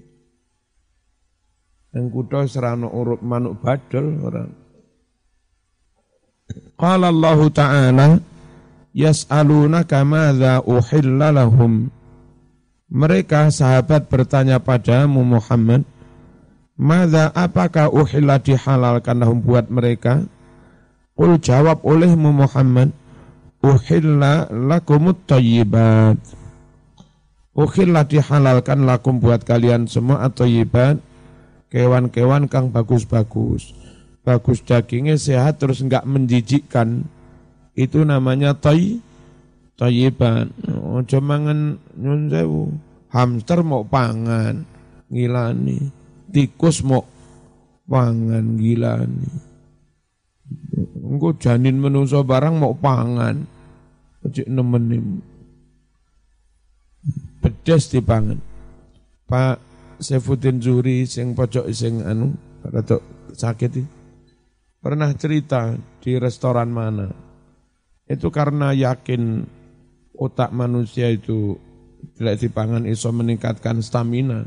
[1.98, 4.46] Nang kutha serano urut manuk badol ora.
[6.78, 8.06] Qala Allah Ta'ala
[8.92, 11.88] yas'alunaka madza uhilla lahum.
[12.92, 15.88] Mereka sahabat bertanya padamu Muhammad,
[16.72, 20.24] Mada apakah uhilla dihalalkan lahum buat mereka?
[21.12, 22.90] Qul jawab olehmu Muhammad,
[23.60, 26.16] uhilla lakumut tayyibat.
[27.52, 30.96] Uhilla dihalalkan lakum buat kalian semua atau yibat,
[31.68, 33.76] kewan-kewan kang bagus-bagus.
[34.24, 37.04] Bagus dagingnya sehat terus enggak menjijikkan.
[37.72, 39.00] Itu namanya toy,
[39.80, 40.52] tayyiban.
[40.68, 42.62] Oh, mangan nyun sewu.
[43.12, 44.64] Hamster mau pangan,
[45.12, 47.04] ngilani tikus mau
[47.84, 49.36] pangan gila nih.
[50.96, 53.44] Engko janin menungso barang mau pangan.
[54.24, 55.20] Cek nemenin.
[57.44, 58.40] Pedes dipangan.
[59.28, 59.56] Pak
[60.00, 62.32] Sefutin Zuri sing pojok sing anu
[62.64, 62.98] rada
[63.32, 63.70] sakit
[64.82, 67.06] pernah cerita di restoran mana.
[68.06, 69.46] Itu karena yakin
[70.16, 71.56] otak manusia itu
[72.18, 74.46] tidak dipangan iso meningkatkan stamina.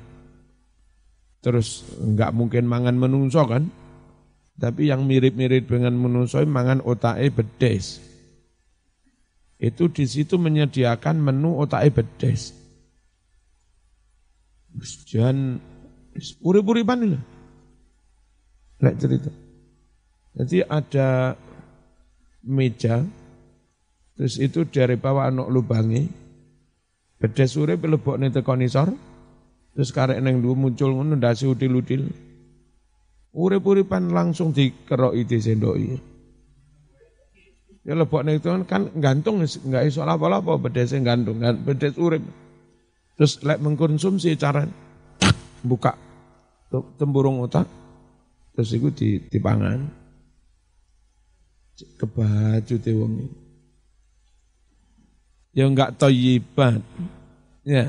[1.39, 3.69] Terus nggak mungkin mangan menungso kan?
[4.55, 7.99] Tapi yang mirip-mirip dengan menungso mangan otaknya bedes.
[9.59, 12.55] Itu di situ menyediakan menu otaknya bedes.
[15.07, 15.59] Jangan
[16.43, 17.19] urip-uripan ini.
[18.83, 19.31] Lek cerita.
[20.35, 21.39] Jadi ada
[22.43, 23.07] meja
[24.15, 26.07] terus itu dari bawah anak lubangi
[27.19, 28.95] bedes urip lebok nih tekonisor
[29.75, 32.07] Terus karek neng dua muncul ngono ndase udil-udil.
[33.35, 35.99] Urip-uripan langsung dikeroki disendoki.
[37.83, 42.23] Ya lebok nek itu kan gantung enggak iso apa-apa bedese gantung, kan bedes urip.
[43.19, 44.63] Terus lek mengkonsumsi cara
[45.59, 45.99] buka
[46.95, 47.67] temburung otak
[48.55, 49.87] terus itu di dipangan
[51.99, 53.13] kebaju wong
[55.55, 56.83] ya enggak toyibat
[57.63, 57.87] ya.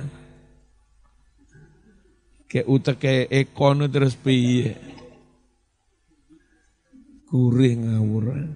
[2.47, 4.79] Ke uteke ekon terus piye?
[7.27, 8.55] Gurih ngawur.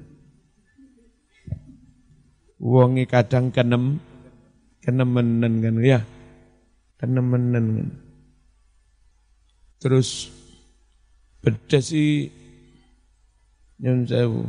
[2.62, 3.98] Wongi kadang kenem
[4.78, 6.00] kenemenen kan ya.
[7.02, 7.88] Kenemenen kan.
[9.82, 10.30] Terus
[11.42, 12.30] bedes si
[13.82, 14.46] nyun sewu.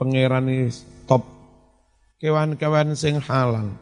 [0.00, 0.48] Pangeran
[1.04, 1.39] top
[2.20, 3.72] kewan-kewan sing halal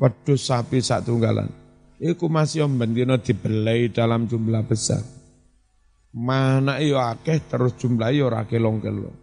[0.00, 1.52] wedhus sapi sak tunggalan
[2.00, 5.04] iku masih om bendino dibelai dalam jumlah besar.
[6.16, 9.16] Mana iyo akeh terus jumlah iyo ora kelong-kelong.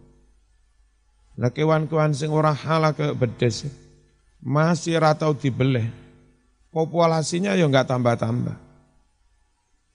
[1.34, 3.66] Nah kewan-kewan sing ora halal ke bedes
[4.38, 5.90] masih ratau dibeleh.
[6.70, 8.58] Populasinya yo enggak tambah-tambah.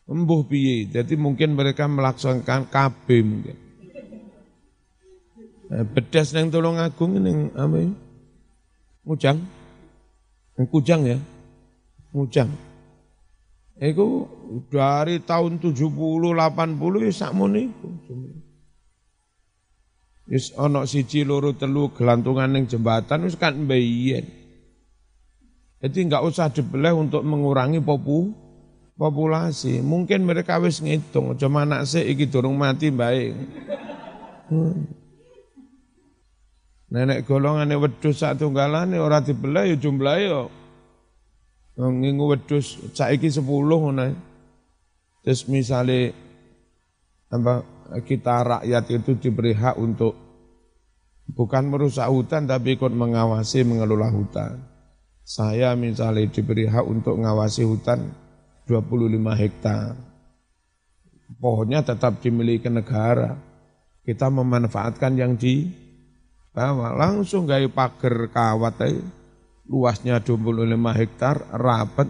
[0.09, 3.57] Embuh piye, jadi mungkin mereka melaksanakan KB mungkin.
[5.69, 7.91] Nah, bedes neng tolong agung neng apa ya?
[9.09, 9.41] Mujang,
[10.69, 11.17] kujang ya,
[12.13, 12.53] mujang.
[13.81, 14.29] Iku
[14.69, 16.37] dari tahun 70 80
[17.01, 17.89] ya sakmono iku.
[20.29, 24.29] Wis ana siji loro telu gelantungan ning jembatan wis kan mbiyen.
[25.81, 28.29] Jadi enggak usah dibeleh untuk mengurangi popu,
[28.93, 29.81] populasi.
[29.81, 33.33] Mungkin mereka wis ngitung, cuma anak sik iki durung mati baik.
[34.53, 34.98] Hmm.
[36.89, 40.49] Nenek golongane wedhus sak tunggalane ora dibeleh ya jumlahe ya
[41.87, 44.07] ngingu wedus saiki 10 ngono.
[45.23, 46.11] Terus misalnya
[47.31, 47.63] apa
[48.03, 50.13] kita rakyat itu diberi hak untuk
[51.31, 54.59] bukan merusak hutan tapi ikut mengawasi mengelola hutan.
[55.23, 58.11] Saya misalnya diberi hak untuk mengawasi hutan
[58.67, 59.93] 25 hektar.
[61.37, 63.37] Pohonnya tetap dimiliki negara.
[64.01, 65.69] Kita memanfaatkan yang di
[66.51, 66.93] bawah.
[66.97, 69.01] Langsung gaya pagar kawat aja
[69.69, 70.65] luasnya 25
[70.97, 72.09] hektar, rapat,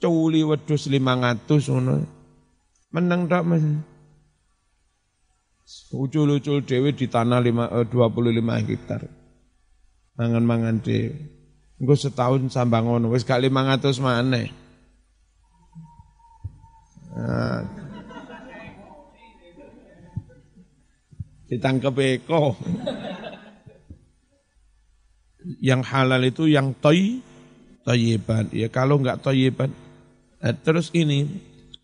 [0.00, 1.94] culi wedus 500 ngono.
[2.90, 3.62] Menang tak Mas?
[5.94, 9.06] Ucul-ucul dewi di tanah 5, 25 hektar.
[10.18, 11.14] Mangan-mangan dewi.
[11.80, 14.48] Engko setahun sambang ngono, wis gak 500 maneh.
[17.10, 17.64] Nah,
[21.48, 22.56] ditangkep Eko.
[25.60, 27.20] Yang halal itu yang toy,
[27.86, 28.48] toyiban.
[28.52, 29.72] Ya kalau enggak toyiban.
[30.40, 31.28] Nah, terus ini,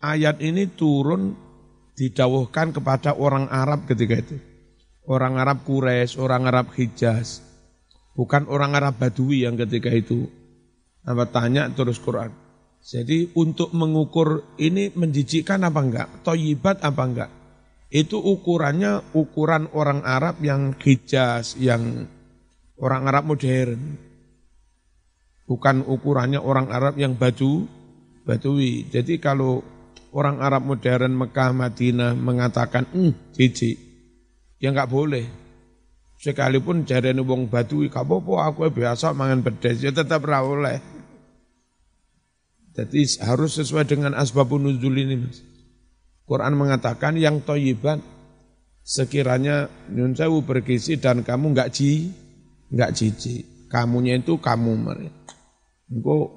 [0.01, 1.37] ayat ini turun
[1.97, 4.37] didawuhkan kepada orang Arab ketika itu.
[5.07, 7.39] Orang Arab Quraisy, orang Arab Hijaz.
[8.17, 10.27] Bukan orang Arab Badui yang ketika itu.
[11.07, 12.33] Apa tanya terus Quran.
[12.83, 16.07] Jadi untuk mengukur ini menjijikkan apa enggak?
[16.27, 17.31] Toyibat apa enggak?
[17.87, 22.07] itu ukurannya ukuran orang Arab yang hijaz, yang
[22.81, 23.81] orang Arab modern.
[25.47, 27.63] Bukan ukurannya orang Arab yang batu,
[28.27, 28.83] batui.
[28.91, 29.63] Jadi kalau
[30.11, 33.79] orang Arab modern Mekah, Madinah mengatakan, hmm, jijik,
[34.59, 35.23] ya enggak boleh.
[36.19, 40.83] Sekalipun jarene wong batui, kapopo aku biasa mangan pedas, ya tetap ra oleh.
[42.75, 45.39] Jadi harus sesuai dengan asbabun nuzul ini, Mas.
[46.27, 48.03] Quran mengatakan yang toyiban
[48.83, 52.11] sekiranya nyun sewu bergizi dan kamu nggak ji
[52.71, 53.43] nggak jijik.
[53.67, 55.35] Kamunya itu kamu mereka
[55.87, 56.31] engko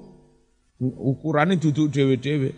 [0.81, 2.51] ukurannya duduk dewe-dewe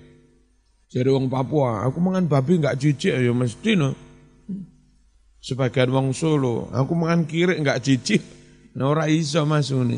[0.93, 3.17] jadi wong Papua aku mangan babi nggak jijik.
[3.17, 3.97] Ya mesti no.
[5.41, 8.21] Sebagian wong Solo aku mangan kiri nggak jijik.
[8.77, 9.89] Nah ora iso masuk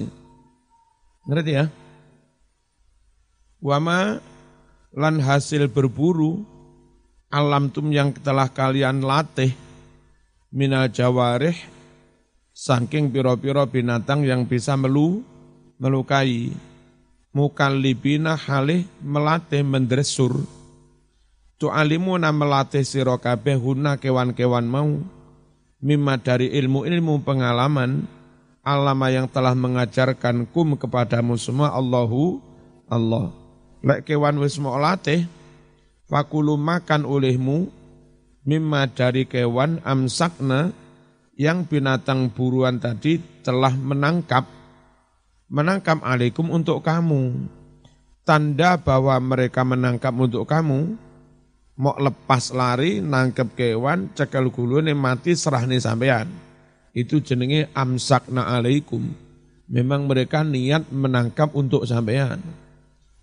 [1.27, 1.67] ngerti ya?
[3.59, 4.23] Wama
[4.95, 6.47] lan hasil berburu
[7.27, 9.51] alam tum yang telah kalian latih
[10.55, 11.59] minal jawarih
[12.55, 15.19] saking piro-piro binatang yang bisa melu
[15.75, 16.55] melukai.
[17.35, 20.47] Mukallibina halih melatih mendresur
[21.59, 24.91] tu'alimuna melatih sira kabeh huna kewan-kewan mau.
[25.85, 28.07] Mimma dari ilmu-ilmu pengalaman
[28.65, 32.41] alama yang telah mengajarkan kum kepadamu semua Allahu
[32.89, 33.29] Allah.
[33.85, 35.27] Lek kewan wis mau latih
[36.09, 37.69] fakulu makan olehmu.
[38.45, 40.69] Mimma dari kewan amsakna
[41.35, 44.47] yang binatang buruan tadi telah menangkap
[45.51, 47.47] menangkap alaikum untuk kamu
[48.23, 50.95] tanda bahwa mereka menangkap untuk kamu
[51.75, 56.31] mau lepas lari nangkep kewan cekel gulune mati serah nih sampean
[56.95, 59.11] itu jenenge amsakna alaikum
[59.67, 62.39] memang mereka niat menangkap untuk sampean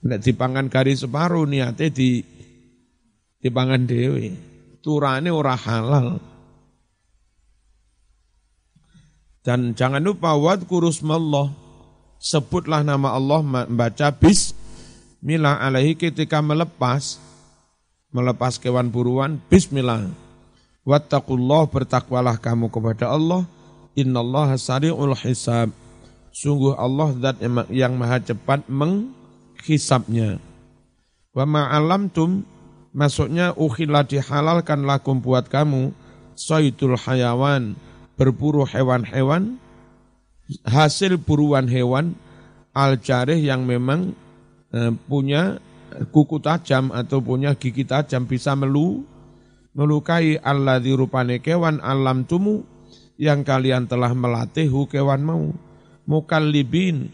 [0.04, 2.22] nek dipangan garis separuh niatnya di
[3.42, 4.30] dipangan dewi.
[4.78, 6.22] Turane ora halal.
[9.42, 10.34] Dan jangan lupa
[10.66, 11.50] kurus mallah.
[12.22, 17.18] Sebutlah nama Allah membaca bismillah alaihi ketika melepas
[18.14, 20.06] melepas kewan buruan bismillah.
[20.86, 23.42] Wattaqullah bertakwalah kamu kepada Allah.
[23.98, 25.74] Innallaha sari'ul hisab.
[26.32, 30.38] Sungguh Allah zat yang maha cepat menghisapnya.
[31.34, 32.46] Wa ma'alamtum
[32.92, 35.96] Maksudnya ukhila dihalalkan lakum buat kamu
[36.36, 37.72] soitul hayawan
[38.18, 39.56] berburu hewan-hewan
[40.66, 42.12] hasil buruan hewan
[42.76, 44.12] al jarih yang memang
[44.72, 45.60] eh, punya
[46.12, 49.04] kuku tajam atau punya gigi tajam bisa melu
[49.72, 52.64] melukai Allah rupane kewan alam tumu
[53.16, 55.52] yang kalian telah melatih kewan mau
[56.08, 57.08] mukallibin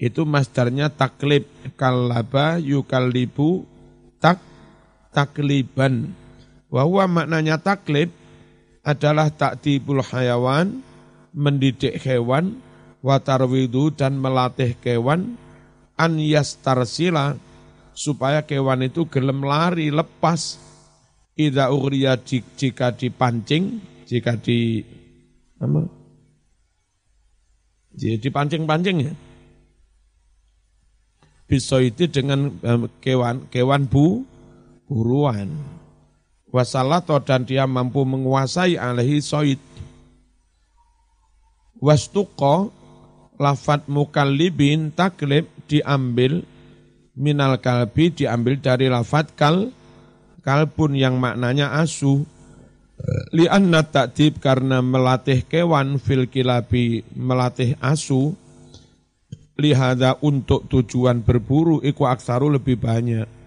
[0.00, 1.44] itu masdarnya taklib
[1.76, 3.68] kalaba yukallibu
[4.16, 4.40] tak
[5.12, 6.16] takliban.
[6.72, 8.08] Wahwa maknanya taklib
[8.80, 10.80] adalah taktibul hayawan,
[11.36, 12.58] mendidik hewan,
[13.04, 15.36] watarwidu dan melatih kewan,
[15.96, 17.36] an yastarsila,
[17.92, 20.56] supaya kewan itu gelem lari lepas.
[21.40, 24.82] Ida uriya jika dipancing jika di
[25.56, 25.86] apa?
[27.96, 29.14] Dipancing-pancing ya.
[31.46, 34.26] Bisa itu dengan eh, kewan kewan bu
[34.90, 35.50] buruan.
[36.50, 39.62] Wasalato dan dia mampu menguasai alaihi soid.
[41.78, 42.74] Wastuko
[43.38, 46.44] lafat mukallibin taklib diambil
[47.16, 49.70] minal kalbi diambil dari lafat kal
[50.42, 52.26] kalbun yang maknanya asu.
[53.32, 58.34] Lianna taktib karena melatih kewan fil kilabi melatih asu.
[59.60, 63.39] Lihada untuk tujuan berburu iku aksaru lebih banyak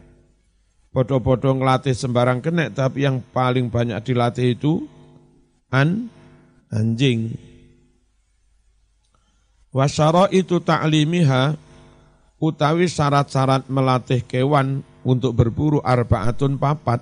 [0.94, 4.86] Podo-podo ngelatih sembarang kenek, tapi yang paling banyak dilatih itu
[5.74, 6.06] an
[6.70, 7.34] anjing.
[9.74, 11.58] Wasyara itu ta'limiha
[12.38, 17.02] utawi syarat-syarat melatih kewan untuk berburu arbaatun papat.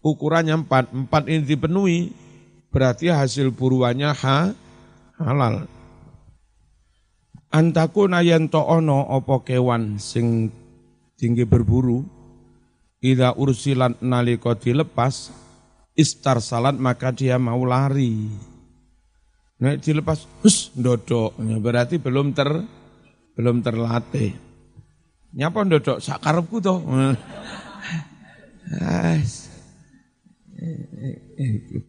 [0.00, 2.08] Ukurannya empat empat ini dipenuhi
[2.72, 4.56] berarti hasil buruannya ha,
[5.20, 5.68] halal.
[7.52, 10.48] Antaku nayan ono opo kewan sing
[11.20, 12.13] tinggi berburu
[13.04, 15.28] ida ursilan naliko dilepas
[15.92, 18.32] istar salat maka dia mau lari.
[19.60, 22.48] Nek dilepas hus dodok berarti belum ter
[23.36, 24.32] belum terlatih.
[25.36, 26.80] Nyapa dodok sakarepku toh.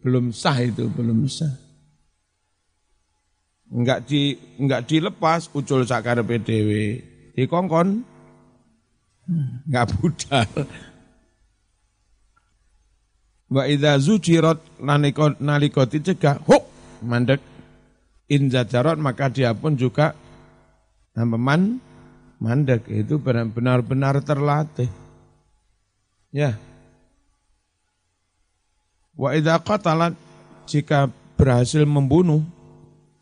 [0.04, 1.48] Belum sah itu belum sah.
[3.72, 7.00] Enggak di enggak dilepas ucul sakar PDW
[7.32, 8.04] dikongkon.
[9.66, 10.46] Enggak budal
[13.46, 16.64] wa idza zujirat nalika nalika dicegah huk
[17.02, 17.42] mandek.
[18.26, 20.18] In zajarat maka dia pun juga
[21.14, 21.78] man
[22.42, 22.90] mandek.
[22.90, 24.90] Itu benar-benar terlatih.
[26.34, 26.58] Ya.
[29.14, 30.18] Wa idza qatalat
[30.66, 32.42] jika berhasil membunuh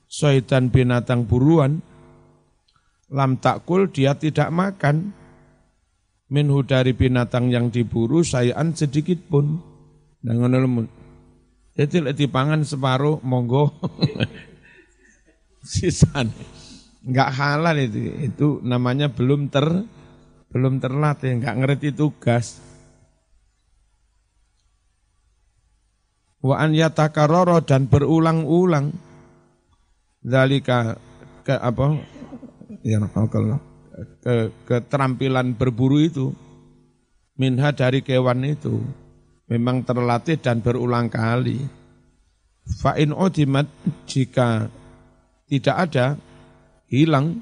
[0.08, 1.84] soitan binatang buruan,
[3.12, 5.12] lam takul dia tidak makan,
[6.32, 9.73] minhu dari binatang yang diburu sayaan sedikit pun.
[10.24, 10.88] Dengan lemun.
[11.76, 13.76] Jadi lek pangan separuh monggo
[15.68, 16.32] sisan.
[17.04, 18.08] Enggak halal itu.
[18.24, 19.84] Itu namanya belum ter
[20.48, 22.62] belum terlatih, enggak ngerti tugas.
[26.40, 28.96] Wa an yatakaroro dan berulang-ulang
[30.24, 30.96] Zalika
[31.44, 32.00] ke apa?
[32.80, 33.60] Ya kalau
[34.24, 36.32] ke keterampilan berburu itu
[37.36, 38.80] minha dari kewan itu
[39.54, 41.62] memang terlatih dan berulang kali.
[42.82, 43.70] Fa'in odimat
[44.10, 44.66] jika
[45.46, 46.18] tidak ada
[46.90, 47.38] hilang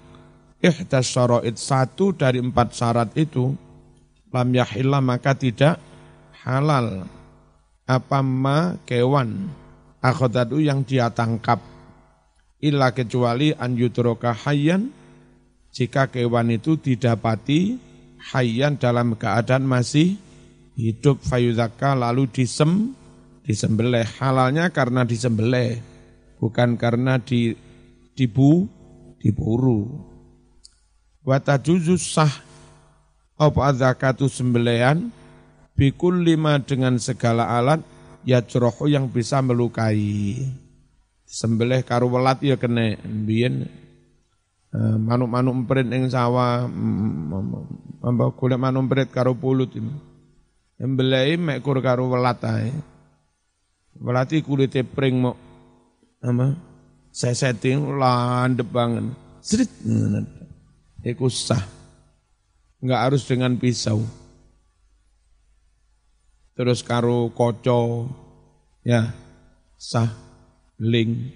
[0.60, 1.56] ihdas syara'id.
[1.56, 3.56] Satu dari empat syarat itu
[4.28, 5.80] lam yahilla maka tidak
[6.44, 7.08] halal.
[7.88, 9.48] Apa ma kewan
[10.04, 11.64] akhodatu yang dia tangkap?
[12.62, 14.92] Illa kecuali an yutroka hayyan
[15.72, 17.80] jika kewan itu didapati
[18.30, 20.14] hayyan dalam keadaan masih
[20.76, 22.96] hidup fayuzaka lalu disem
[23.44, 24.06] disembelih.
[24.18, 25.82] Halalnya karena disembelih
[26.38, 27.54] bukan karena di
[28.16, 28.66] dibu
[29.22, 30.10] diburu.
[31.22, 32.32] Wa tajuzus sah
[33.38, 35.10] apa zakatu sembelihan?
[35.72, 37.80] Bikul lima dengan segala alat
[38.28, 38.44] ya
[38.86, 40.36] yang bisa melukai.
[41.24, 43.64] Sembelih karo welat ya kena biyen
[44.68, 50.11] eh, manuk-manuk emprit ing sawah mbak kulit manuk emprit karo pulut embelih
[50.82, 52.74] mek kur karo welat ae.
[54.02, 55.36] Welat kulit pring mok.
[56.22, 56.58] Apa?
[57.14, 59.14] Sesetting landep banget.
[59.38, 59.70] Sedit
[61.06, 61.62] iku sah.
[62.82, 64.02] Enggak harus dengan pisau.
[66.58, 68.10] Terus karo koco.
[68.82, 69.14] Ya
[69.78, 70.10] sah.
[70.82, 71.30] Ling.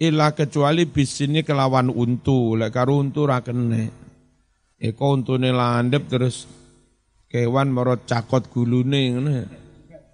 [0.00, 2.56] Ila kecuali bisini kelawan untu.
[2.56, 4.04] Lek karo untu ra kene
[4.80, 6.44] eko untune landep terus
[7.34, 9.42] kewan merot cakot gulune ngono.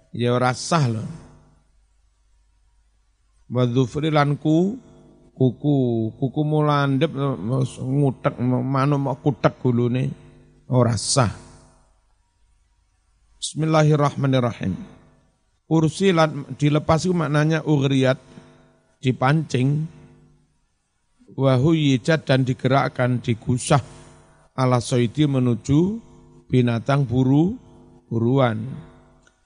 [0.09, 1.05] Ya ora sah lho.
[3.45, 3.69] Wa
[4.09, 4.81] lan ku
[5.37, 5.77] kuku.
[6.17, 10.09] Kuku mulandep ngutek manuk kutek gulune.
[10.65, 11.29] Ora sah.
[13.37, 14.73] Bismillahirrahmanirrahim.
[15.69, 18.17] Ursilat dilepas itu maknanya ugriyat
[18.97, 19.85] dipancing.
[21.37, 23.79] Wahuyijat dan digerakkan digusah.
[24.51, 26.10] Ala soidi menuju
[26.51, 27.55] binatang buru
[28.11, 28.67] buruan.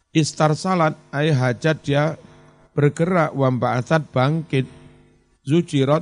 [0.09, 2.17] Istar salat ay hajat dia
[2.73, 4.65] bergerak wamba'atat bangkit.
[5.45, 6.01] Zujirat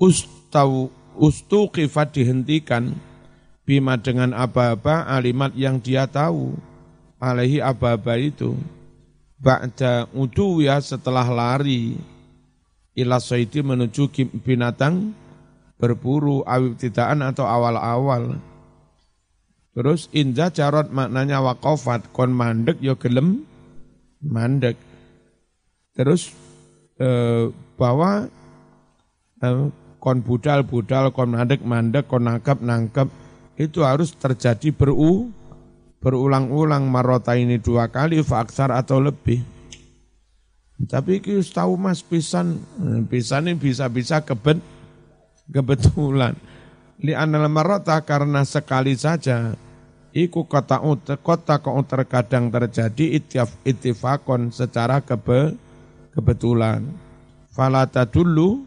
[0.00, 0.88] ustau
[1.20, 2.96] ustuqifat dihentikan.
[3.64, 6.56] Bima dengan aba-aba alimat yang dia tahu
[7.20, 8.56] alaihi aba-aba itu.
[9.40, 10.08] Ba'da
[10.60, 12.00] ya setelah lari
[12.96, 14.08] ila saiti menuju
[14.40, 15.12] binatang
[15.76, 18.36] berburu awib tidaan atau awal-awal.
[19.74, 23.42] Terus inja carot maknanya wakofat kon mandek yo gelem
[24.22, 24.78] mandek.
[25.98, 26.30] Terus
[27.02, 28.30] eh, bahwa
[29.42, 29.66] eh,
[29.98, 33.08] kon budal budal kon mandek mandek kon nangkep nangkep
[33.58, 35.30] itu harus terjadi beru
[35.98, 39.40] berulang-ulang marota ini dua kali faksar atau lebih.
[40.84, 42.60] Tapi kita tahu mas pisan,
[43.08, 44.60] pisan ini bisa-bisa kebet,
[45.48, 46.36] kebetulan.
[47.02, 49.58] Li anal marota karena sekali saja
[50.14, 50.78] iku kota
[51.18, 55.58] kota kau terkadang terjadi itif itifakon secara kebe,
[56.14, 56.86] kebetulan.
[57.50, 58.62] Falata dulu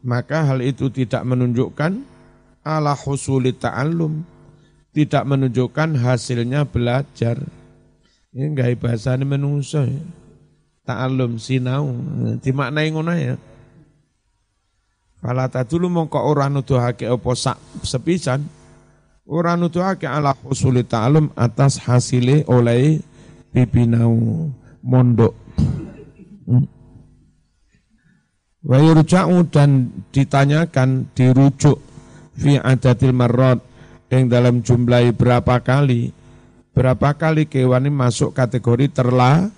[0.00, 2.00] maka hal itu tidak menunjukkan
[2.64, 4.24] ala husuli ta'allum
[4.96, 7.36] tidak menunjukkan hasilnya belajar.
[8.32, 10.00] Ini enggak bahasa ini menungso ya.
[10.88, 11.92] Ta'allum sinau
[12.40, 13.36] dimaknai ngono ya.
[15.26, 18.46] Fala tadulu mongko ora nuduhake apa sak sepisan
[19.26, 23.02] ora nuduhake ala husuli ta'allum atas hasile oleh
[23.50, 24.46] pipinau
[24.86, 25.34] mondok.
[26.46, 26.62] Hmm.
[28.70, 31.82] Wa yurja'u dan ditanyakan, dirujuk
[32.38, 33.58] fi adatil marrot
[34.06, 36.14] yang dalam jumlah berapa kali
[36.70, 39.50] berapa kali kewan ini masuk kategori terla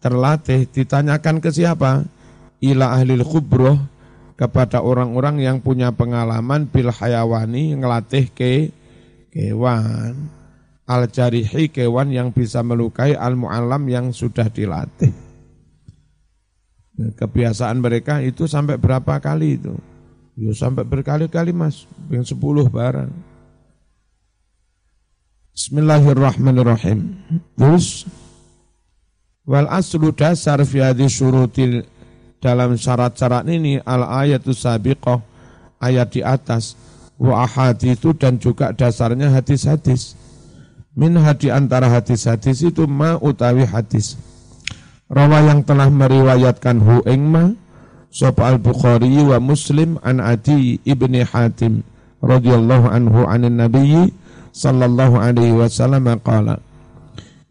[0.00, 2.08] terlatih ditanyakan ke siapa
[2.64, 3.91] ila ahli khubroh
[4.34, 8.72] kepada orang-orang yang punya pengalaman bil hayawani ngelatih ke
[9.32, 10.28] kewan
[10.88, 15.12] al jarihi kewan yang bisa melukai al muallam yang sudah dilatih
[16.92, 19.74] Kebiasaan mereka itu sampai berapa kali itu?
[20.36, 23.08] Ya sampai berkali-kali mas, yang sepuluh barang.
[25.52, 27.16] Bismillahirrahmanirrahim.
[27.56, 28.08] Terus
[29.44, 30.80] wal aslu dasar fi
[32.42, 35.22] dalam syarat-syarat ini al ayatus sabiqah
[35.78, 36.74] ayat di atas
[37.22, 37.46] wa
[37.78, 40.18] itu dan juga dasarnya hadis-hadis.
[40.92, 44.18] Min hadi antara hadis-hadis itu ma utawi hadis
[45.12, 47.52] rawa yang telah meriwayatkan hu ingma
[48.08, 51.84] sapa al-Bukhari wa Muslim an Adi ibni Hatim
[52.24, 54.12] radhiyallahu anhu anin nabiyyi
[54.56, 56.60] sallallahu alaihi wasallam qala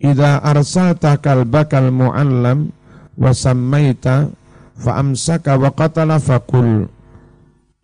[0.02, 2.74] Idza arsalta kalbakal muallam
[3.14, 4.34] wa sammaita
[4.82, 6.90] fa amsaka wa qatala fakul.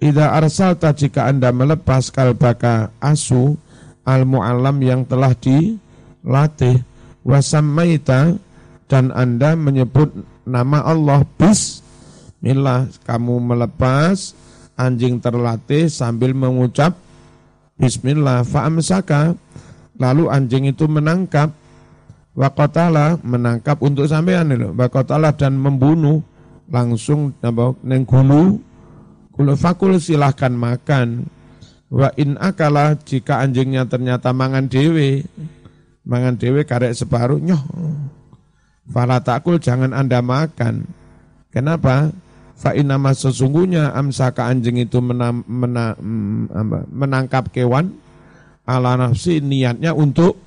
[0.02, 3.58] Idza arsalta jika Anda melepas kalbaka asu
[4.06, 6.82] al muallam yang telah dilatih
[7.26, 8.38] wa sammaita
[8.90, 10.14] dan Anda menyebut
[10.46, 14.38] nama Allah Bismillah kamu melepas
[14.78, 16.94] anjing terlatih sambil mengucap
[17.78, 19.38] Bismillah fa'amsaka.
[19.98, 21.50] Lalu anjing itu menangkap
[22.38, 26.22] wakotala menangkap untuk sampean wakotala dan membunuh
[26.68, 28.60] langsung apa neng gulu
[29.32, 31.28] gulu fakul silahkan makan
[31.88, 35.24] wa in akala jika anjingnya ternyata mangan dewe
[36.04, 37.64] mangan dewe karek separuh nyoh
[38.88, 40.88] Fala takul jangan anda makan.
[41.52, 42.12] Kenapa?
[42.58, 47.94] Fa nama sesungguhnya amsaka anjing itu mena, mena, mm, menangkap kewan
[48.66, 50.42] ala nafsi niatnya untuk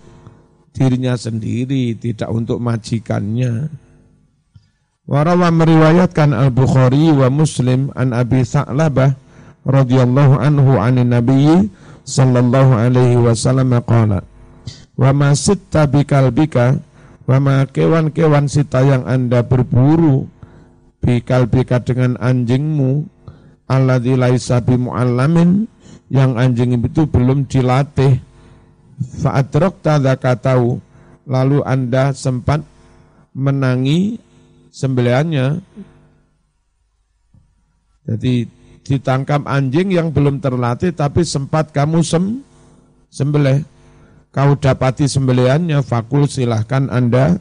[0.75, 3.71] dirinya sendiri, tidak untuk majikannya.
[5.11, 9.19] Warawa meriwayatkan Al-Bukhari wa Muslim an Abi Sa'labah
[9.67, 11.67] radhiyallahu anhu anin Nabi
[12.07, 14.23] sallallahu alaihi wasallam qala
[14.95, 16.79] wa ma sitta bikalbika
[17.31, 20.27] Wama kewan-kewan sita yang anda berburu
[20.99, 23.07] bikal bika dengan anjingmu
[23.71, 25.71] alladzi laisa mu'allamin
[26.11, 28.19] yang anjing itu belum dilatih.
[29.23, 30.83] Fa'adrok tahu
[31.31, 32.67] lalu anda sempat
[33.31, 34.19] menangi
[34.71, 35.63] sembeliannya
[38.07, 38.35] jadi
[38.87, 42.43] ditangkap anjing yang belum terlatih tapi sempat kamu sem
[43.11, 43.63] sembelih
[44.31, 47.39] kau dapati sembeliannya fakul silahkan anda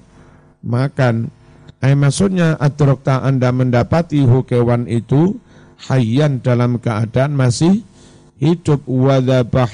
[0.66, 1.32] makan.
[1.80, 5.40] Eh maksudnya adrokta anda mendapati hukewan itu
[5.88, 7.88] hayyan dalam keadaan masih
[8.36, 8.84] hidup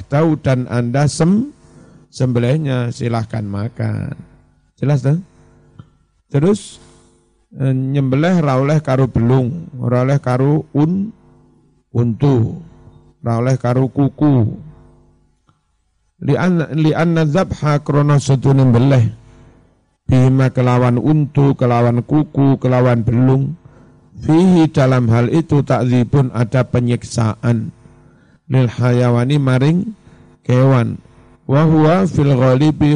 [0.06, 1.50] tahu dan anda sem
[2.14, 4.14] sembelihnya silahkan makan.
[4.78, 5.18] Jelas tak?
[6.30, 6.78] Terus
[7.60, 11.12] eh, nyembelih rauleh karu belung, rauleh karu un
[11.96, 12.60] untu,
[13.24, 14.56] rauleh karu kuku,
[16.76, 19.26] li'anna zabha krono setunin beleh
[20.06, 23.58] bima kelawan untu, kelawan kuku, kelawan belung.
[24.16, 27.76] Fihi dalam hal itu takzibun ada penyiksaan.
[28.48, 29.92] Lil hayawani maring
[30.48, 31.04] kewan.
[31.46, 32.96] Wahwa fil ghalibi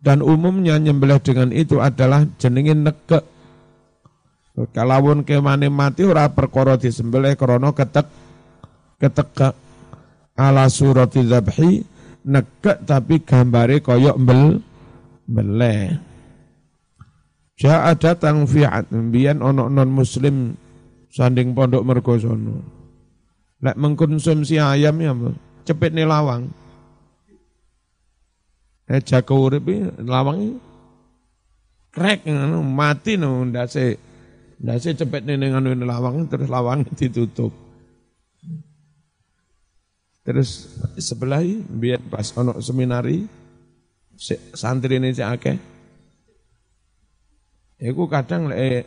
[0.00, 3.20] dan umumnya nyembelih dengan itu adalah jenengin neke
[4.72, 8.08] kalawun kemane mati ora perkara disembelih krana ketek
[9.00, 9.56] ketek
[10.36, 11.70] ala surati dzabhi
[12.24, 14.60] nekek tapi gambare koyok mbel
[15.30, 15.94] beleh.
[17.60, 20.56] Ja datang fi mbiyen ono non muslim
[21.12, 22.64] sanding pondok mergosono.
[23.60, 25.12] Lek mengkonsumsi ayam ya
[25.68, 26.48] cepet nih lawang.
[28.90, 29.70] Eh jaga urip
[30.02, 30.58] lawang
[31.94, 32.26] krek
[32.66, 33.94] mati no ndase
[34.58, 37.54] ndase cepet nih dengan lawang terus lawang ditutup.
[40.26, 41.38] Terus sebelah
[41.70, 43.30] biar pas ono seminari
[44.58, 45.56] santri ini si akeh.
[47.80, 48.84] Iku kadang le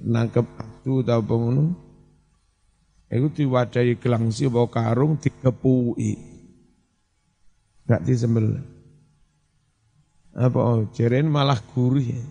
[0.00, 1.76] nangkep abdu tau pengono.
[3.12, 6.16] Iku diwadahi gelangsi bawa karung dikepui.
[7.84, 8.71] Gak disembel.
[10.32, 12.24] Apa oh, jeren malah gurih ya.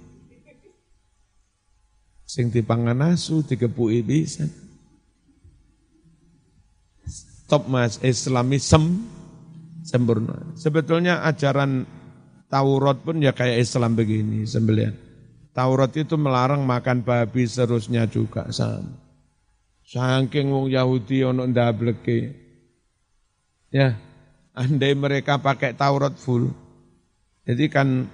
[2.25, 4.47] Sing dipangan asu dikepui bisa.
[7.51, 9.03] Top mas Islamism
[9.83, 10.39] sempurna.
[10.55, 11.83] Sebetulnya ajaran
[12.47, 14.95] Taurat pun ya kayak Islam begini sembelian.
[15.51, 18.91] Taurat itu melarang makan babi seterusnya juga sama.
[19.83, 22.31] Saking wong Yahudi ono ndableke.
[23.71, 23.99] Ya,
[24.55, 26.51] andai mereka pakai Taurat full.
[27.45, 28.05] Jadi kan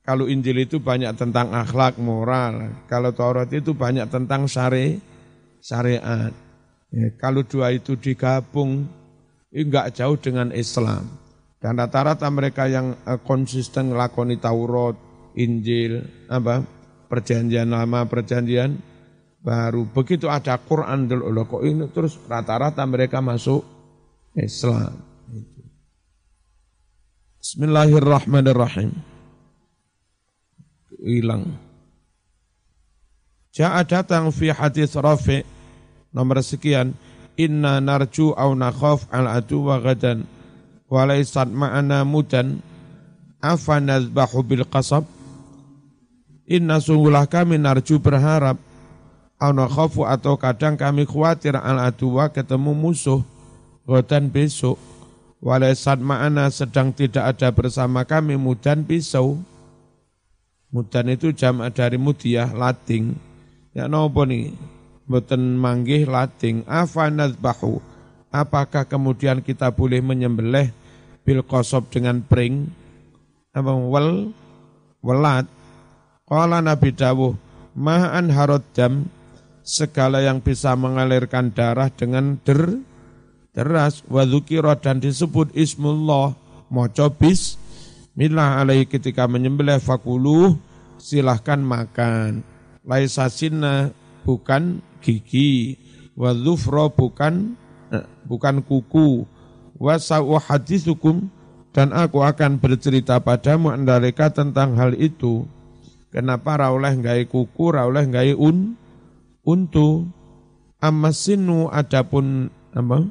[0.00, 2.72] kalau Injil itu banyak tentang akhlak, moral.
[2.88, 4.96] Kalau Taurat itu banyak tentang syari,
[5.60, 6.32] syariat.
[6.90, 8.88] Ya, kalau dua itu digabung,
[9.52, 11.06] enggak jauh dengan Islam.
[11.60, 14.96] Dan rata-rata mereka yang eh, konsisten ngelakoni Taurat,
[15.36, 16.64] Injil, apa
[17.06, 18.80] perjanjian lama, perjanjian
[19.44, 19.84] baru.
[19.92, 23.62] Begitu ada Quran dulu, kok ini terus rata-rata mereka masuk
[24.34, 25.09] Islam.
[27.40, 28.92] Bismillahirrahmanirrahim.
[31.00, 31.56] Hilang.
[33.56, 35.40] Ja'a datang fi hadis Rafi
[36.12, 36.92] nomor sekian.
[37.40, 40.28] Inna narju au nakhaf al adu wa gadan
[40.92, 42.60] wa laysat ma'ana mudan.
[43.40, 45.08] Afa nazbahu bil qasab?
[46.44, 48.60] Inna sungguhlah kami narju berharap.
[49.40, 53.24] Au nakhafu atau kadang kami khawatir al aduwa ketemu musuh
[53.88, 54.89] gadan besok
[55.40, 59.40] Walaisat ma'ana sedang tidak ada bersama kami mudan pisau.
[60.68, 63.16] Mudan itu jam dari mudiah lating.
[63.72, 64.52] Ya nopo nih?
[65.08, 66.68] Boten manggih lating.
[66.68, 67.08] Afa
[67.40, 67.80] bahu.
[68.30, 70.70] Apakah kemudian kita boleh menyembelih
[71.24, 72.68] bil kosob dengan pring?
[73.56, 74.30] Apa wel?
[75.00, 75.48] Welat.
[76.28, 77.34] Kala Nabi Dawuh.
[77.74, 79.08] Ma'an harod jam.
[79.64, 82.89] Segala yang bisa mengalirkan darah dengan der
[83.54, 84.02] deras.
[84.06, 84.26] Wa
[84.78, 86.34] dan disebut ismullah.
[86.70, 89.82] Maca bismillah alaihi ketika menyembelih.
[89.82, 90.58] Fakulu
[90.98, 92.46] silahkan makan.
[92.86, 93.90] Laisa sinna
[94.22, 95.76] bukan gigi.
[96.14, 96.34] Wa
[96.90, 97.58] bukan
[97.90, 99.26] eh, bukan kuku.
[99.80, 101.32] Wa sa'u hadithukum
[101.70, 105.46] dan aku akan bercerita padamu andalika tentang hal itu.
[106.10, 108.74] Kenapa rauleh ngai kuku rauleh ngai un
[109.46, 110.10] untu?
[110.80, 113.04] Amasinu adapun apa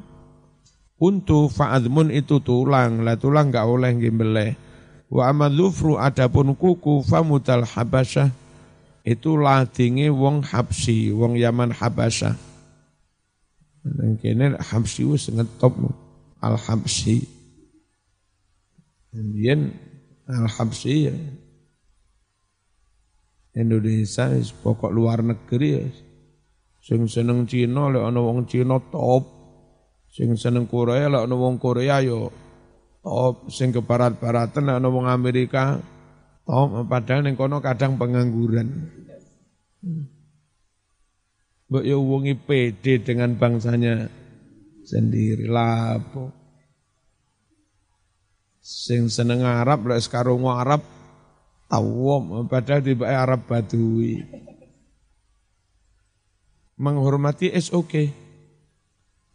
[1.00, 4.52] Untu fa'admun itu tulang, lah tulang enggak oleh gimbeleh.
[5.08, 8.28] Wa amadzufru adapun kuku famutal habasyah
[9.00, 12.36] itu ladinge wong habsi, wong Yaman Habasyah.
[13.80, 15.72] Dan kene habsi wis ngetop
[16.44, 17.24] al habsi.
[19.08, 19.72] Kemudian
[20.28, 21.16] al habsi ya.
[23.56, 24.30] Indonesia
[24.60, 25.84] pokok luar negeri ya.
[26.84, 29.39] Sing seneng Cina lek ana wong Cina top
[30.10, 32.34] Sing seneng Korea lah wong Korea yo
[33.00, 35.78] top sing ke barat-baratan lah wong Amerika
[36.42, 38.90] top padahal ning kono kadang pengangguran.
[41.70, 44.10] Mbok yo wongi pede dengan bangsanya
[44.82, 46.34] sendiri lapo.
[48.58, 50.82] Sing seneng Arab lek sekarang Arab
[51.70, 54.18] tawom padahal tiba Arab Badui.
[56.74, 58.19] Menghormati is okay.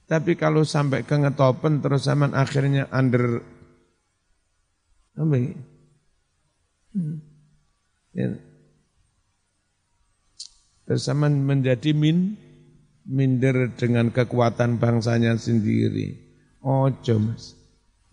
[0.05, 3.41] Tapi kalau sampai ke ngetopen terus zaman akhirnya under
[5.17, 5.57] apa ini?
[6.93, 7.17] Hmm.
[8.13, 8.37] Ya.
[10.85, 12.37] Terus zaman menjadi min
[13.09, 16.21] minder dengan kekuatan bangsanya sendiri.
[16.61, 17.57] Ojo mas.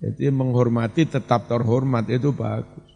[0.00, 2.88] Jadi menghormati tetap terhormat itu bagus.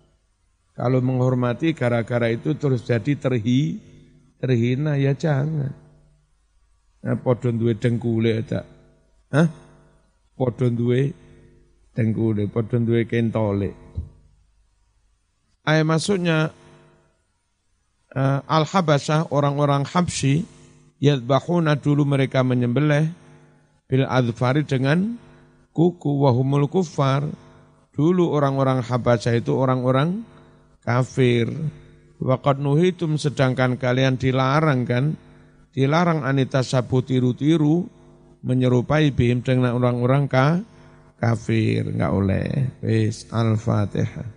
[0.72, 3.80] Kalau menghormati gara-gara itu terus jadi terhi,
[4.40, 5.72] terhina ya jangan.
[7.06, 8.75] Nah, podon duwe dengkule tak
[9.34, 9.48] Hah?
[10.36, 11.10] Padha duwe
[11.96, 13.72] dengkule, padha duwe kentole.
[15.66, 16.54] Ayat maksudnya
[18.14, 20.46] uh, Al-Habasyah, orang-orang Habsyi,
[21.02, 23.10] yadbahuna dulu mereka menyembelih
[23.90, 25.18] bil adfari dengan
[25.74, 27.26] kuku wahumul kufar.
[27.96, 30.20] Dulu orang-orang Habasyah itu orang-orang
[30.84, 31.48] kafir.
[32.20, 35.16] Waqad nuhitum sedangkan kalian dilarang kan?
[35.72, 37.95] Dilarang anita sabu tiru-tiru
[38.46, 40.62] menyerupai bihim dengan orang-orang ka,
[41.18, 42.48] kafir, enggak oleh.
[42.78, 44.35] Wis, Al-Fatihah.